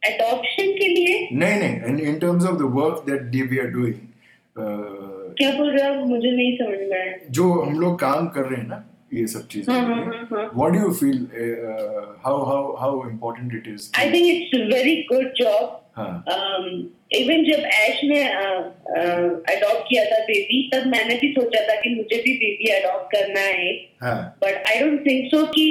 [0.09, 1.15] adoption के लिए?
[1.33, 2.13] नहीं नहीं
[2.51, 3.97] of the work that they- we are doing
[4.55, 6.05] uh, क्या बोल रहे हो?
[6.05, 8.83] मुझे नहीं समझ में आया। जो हम लोग काम कर रहे हैं ना
[9.13, 11.19] ये सब चीज़ें हाँ, हाँ। What do you feel
[12.25, 16.15] how how how important it is I think it's very good job हाँ।
[17.19, 18.21] इवन जब ऐश ने
[19.53, 23.39] अडॉप्ट किया था बेबी तब मैंने भी सोचा था कि मुझे भी बेबी अडॉप्ट करना
[23.39, 25.65] है। हाँ। But I don't think so कि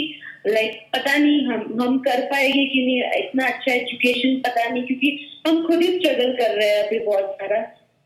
[0.46, 4.82] लाइक like, पता नहीं हम हम कर पाएँगे कि नहीं इतना अच्छा एजुकेशन पता नहीं
[4.82, 7.60] क्योंकि हम खुद ही स्ट्रगल कर रहे हैं अभी बहुत सारा।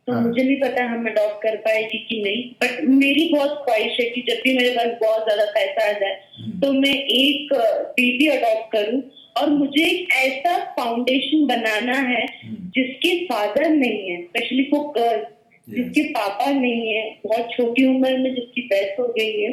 [0.06, 3.96] तो हाँ। मुझे नहीं पता हम अडॉप्ट कर पाएगी कि नहीं। बट मेरी बहुत ख्वाहिश
[4.00, 7.52] है कि जब भी मेरे पास बहुत ज़्यादा पैसा आ जाए हम्म। तो मैं एक
[7.98, 9.02] बेबी अडॉप्ट करूँ।
[9.36, 15.26] और मुझे एक ऐसा फाउंडेशन बनाना है हम्म। जिसके फादर नहीं है स्पेशली वो गर्ल्स
[15.68, 19.50] जिसके पापा नहीं है। बहुत छोटी उम्र में जिसकी डेथ हो गई है।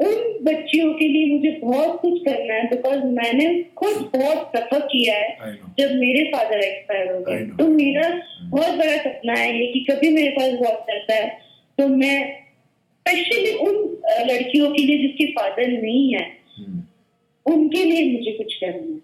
[0.00, 3.46] उन बच्चियों के लिए मुझे बहुत कुछ करना है बिकॉज़ मैंने
[3.76, 8.08] खुद बहुत सफ़र किया है जब मेरे फादर एक्सपायर हो गए तो मेरा
[8.42, 11.28] बहुत बड़ा सपना है ये कि कभी मेरे पास बहुत पैसा है।
[11.78, 12.16] तो मैं
[13.08, 13.76] स्पेशली उन
[14.30, 16.26] लड़कियों के लिए जिसके फादर नहीं है
[16.60, 16.78] Hmm.
[17.46, 19.00] उनके लिए मुझे कुछ करना है।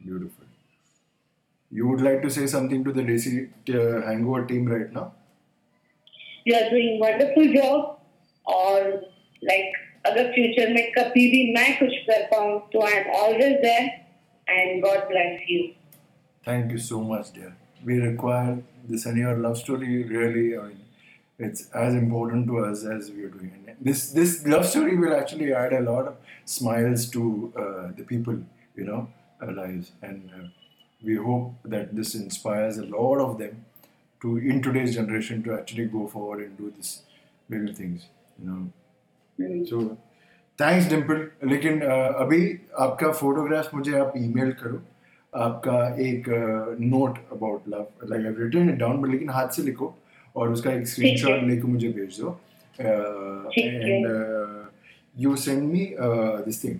[0.00, 0.44] Beautiful.
[1.72, 3.32] You would like to say something to the Desi
[3.78, 5.06] uh, hangover team right now?
[6.48, 8.86] You are doing wonderful job और
[9.42, 9.76] लाइक
[10.07, 13.89] अगर फ्यूचर में कभी भी मैं कुछ कर पाऊँ तो I am always there
[14.49, 15.63] and God bless you
[16.45, 17.55] Thank you so much, dear.
[17.89, 18.57] We require
[18.87, 20.57] this and your love story really.
[20.57, 20.81] I mean,
[21.39, 23.53] it's as important to us as we are doing.
[23.67, 26.17] And this this love story will actually add a lot of
[26.55, 28.41] smiles to uh, the people,
[28.75, 28.99] you know,
[29.41, 29.93] uh, lives.
[30.01, 30.43] And uh,
[31.01, 33.65] we hope that this inspires a lot of them
[34.21, 36.93] to in today's generation to actually go forward and do this
[37.49, 38.07] little things,
[38.39, 38.61] you know.
[39.40, 42.40] Thanks Dimple लेकिन अभी
[42.78, 44.80] आपका photograph मुझे आप email करो।
[45.32, 46.28] आपका एक
[46.80, 49.94] note about love like I written it down but लेकिन हाथ से लिखो
[50.36, 52.38] और उसका एक स्क्रीनशॉट लेके मुझे भेज दो।
[52.78, 54.06] And
[55.16, 56.78] you send me this thing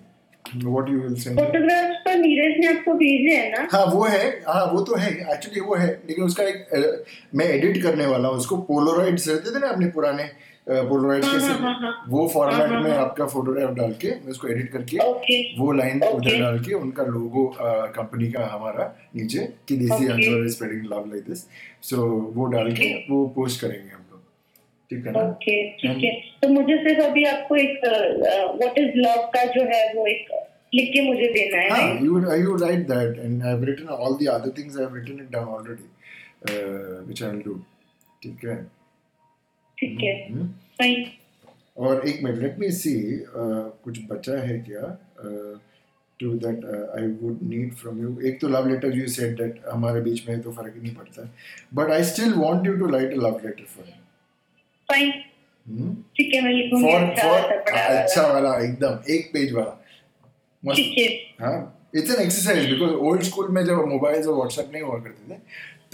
[0.65, 3.67] what you will send photographs तो नीरज ने आपको भेजे है ना?
[3.71, 7.03] हाँ वो है। हाँ वो तो है। एक्चुअली वो है। लेकिन उसका एक
[7.35, 10.29] मैं एडिट करने वाला हूँ। उसको पोलोराइड्स रहते थे ना अपने पुराने?
[10.69, 11.53] पोलोराइड के से।
[12.09, 14.97] वो फॉर्मेट हाँ, हाँ, में हाँ। आपका फोटोग्राफ डाल के मैं उसको एडिट करके
[15.59, 17.45] वो लाइन उधर डाल के उनका लोगो
[17.95, 20.07] कंपनी का हमारा नीचे कि desi.
[20.07, 21.43] Under is spreading love like this
[21.89, 24.21] so वो डाल के वो पोस्ट करेंगे हम लोग।
[24.89, 25.19] ठीक है ना?
[25.29, 26.11] ओके ठीक है।
[26.41, 30.27] तो मुझे सिर्फ़ अभी आपको एक व्हाट इज़ लव का जो है वो एक
[30.75, 32.03] लिख के मुझे देना है हाँ right?
[32.05, 35.21] you would you would write that and I've written all the other things I've written
[35.23, 35.87] it down already
[36.49, 37.55] uh, which I'll do.
[38.23, 38.57] ठीक है?
[39.79, 40.47] ठीक है। हम्म।
[40.79, 41.05] फाइन
[41.77, 42.93] और एक मिनट लेट मी सी
[43.33, 44.95] कुछ बचा है क्या?
[46.19, 46.65] To that
[46.97, 50.41] I would need from you एक तो love letter you said that हमारे बीच में
[50.41, 51.29] तो फ़र्क ही नहीं पड़ता।
[51.73, 53.85] But I still want you to write a love letter for
[54.89, 55.11] fine
[56.17, 61.07] ठीक है मैं लिखूँगी फॉर अच्छा वाला, अच्छा वाला एकदम एक पेज वाला। ठीक है।
[61.45, 61.57] हाँ
[61.95, 65.37] it's an exercise because old school में जब मोबाइल और व्हाट्सएप नहीं हुआ करते थे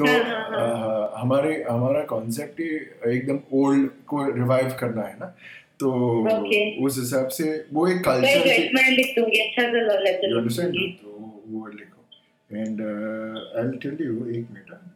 [0.01, 0.05] तो
[1.15, 2.59] आ, हमारे हमारा कॉन्सेप्ट
[3.07, 5.25] एकदम ओल्ड को रिवाइव करना है ना?
[5.79, 5.91] तो
[6.29, 6.85] okay.
[6.85, 8.97] उस हिसाब से वो एक कल्चर मैं
[10.45, 10.63] अच्छा
[11.03, 12.03] तो वो लिखो।
[12.57, 12.81] And
[13.57, 14.91] I will tell you एक मिनट हाँ।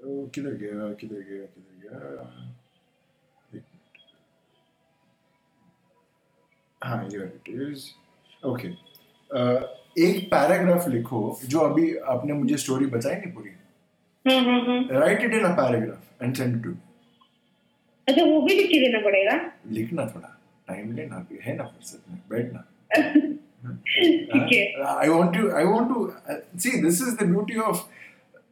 [0.00, 2.46] uh, किधर गया किधर गया किधर गया?
[6.84, 7.84] हाँ ये इट इज़
[8.46, 8.68] ओके
[9.98, 13.50] एक पैराग्राफ लिखो जो अभी आपने मुझे स्टोरी बताई नहीं पूरी
[14.24, 16.74] हाँ हाँ हाँ write it in a paragraph and send to
[18.08, 19.40] अच्छा वो भी लिख के देना पड़ेगा
[19.72, 20.36] लिखना थोड़ा
[20.68, 22.64] टाइम लेना भी है ना फुर्सत में बैठना
[22.96, 23.28] है
[23.62, 25.52] Uh, I want to.
[25.52, 26.80] I want to uh, see.
[26.80, 27.80] This is the beauty of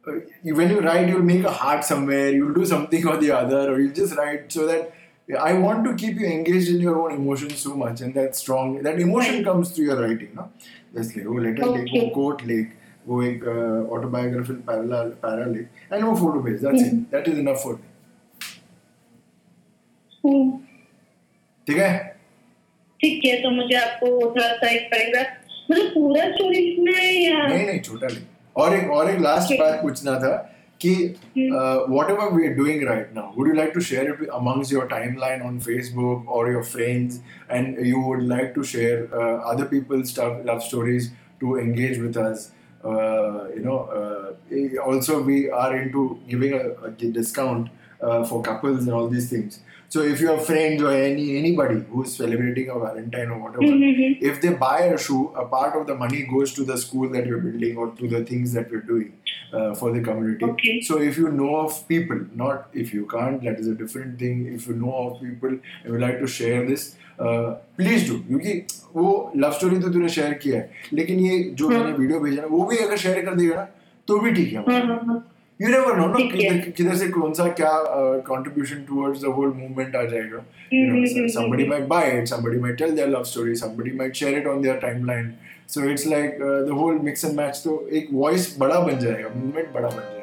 [0.07, 0.11] uh,
[0.43, 1.07] when you write.
[1.09, 2.29] You'll make a heart somewhere.
[2.29, 4.93] You'll do something or the other, or you just write so that.
[5.39, 8.81] I want to keep you engaged in your own emotions so much, and that strong.
[8.83, 10.45] That emotion comes through your writing, no?
[10.97, 11.77] Just वो letter okay.
[11.77, 12.71] लेख वो coat लेख
[13.07, 13.43] वो एक
[13.91, 17.79] autobiographical para para लेख and वो photo भेज that's it that is enough for
[20.25, 20.51] me
[21.67, 21.91] ठीक है?
[22.99, 25.27] ठीक है तो मुझे आपको थोड़ा सा एक पैराग्राफ
[25.71, 27.47] मतलब पूरा स्टोरी लिखना है या?
[27.47, 28.23] नहीं नहीं छोटा नहीं
[28.57, 30.31] और एक और एक लास्ट बात पूछना था।
[30.79, 31.55] Ki, hmm.
[31.55, 35.43] uh, whatever we're doing right now, would you like to share it amongst your timeline
[35.45, 37.19] on Facebook or your friends?
[37.49, 41.11] And you would like to share uh, other people's stuff, love stories
[41.41, 42.51] to engage with us.
[42.83, 47.69] Uh, you know, eh, also we are into giving a discount
[47.99, 49.59] for couples and all these things.
[49.89, 53.83] So if you have friends or any anybody who's celebrating a valentine or whatever hmm,
[53.83, 56.77] hmm, hmm. if they buy a shoe, a part of the money goes to the
[56.77, 59.11] school that you're building or to the things that we're doing
[59.53, 60.45] uh, for the community.
[60.45, 60.75] Okay.
[60.81, 64.45] So if you know of people, not if you can't, that is a different thing.
[64.59, 68.19] If you know of people and would like to share this, uh, please do.
[68.29, 68.53] क्योंकि
[68.95, 72.41] वो love story तो तूने share किया है लेकिन ये जो हाँ। मैंने वीडियो भेजा
[72.41, 73.67] ना वो भी अगर शेयर कर देगा ना
[74.07, 75.19] तो भी ठीक है हाँ हाँ हाँ
[75.59, 77.71] यू नेवर नो ना किधर किधर से कौन सा क्या
[78.27, 80.43] contribution towards the whole movement आ जाएगा
[80.73, 83.25] you hmm, know, hmm, so- somebody hmm, might buy it, somebody might tell their love
[83.29, 85.29] story, somebody might share it on their timeline.
[85.73, 87.63] So it's like uh, the whole mix and match.
[87.63, 90.18] तो एक voice बड़ा बन जाएगा, movement बड़ा बन जाएगा.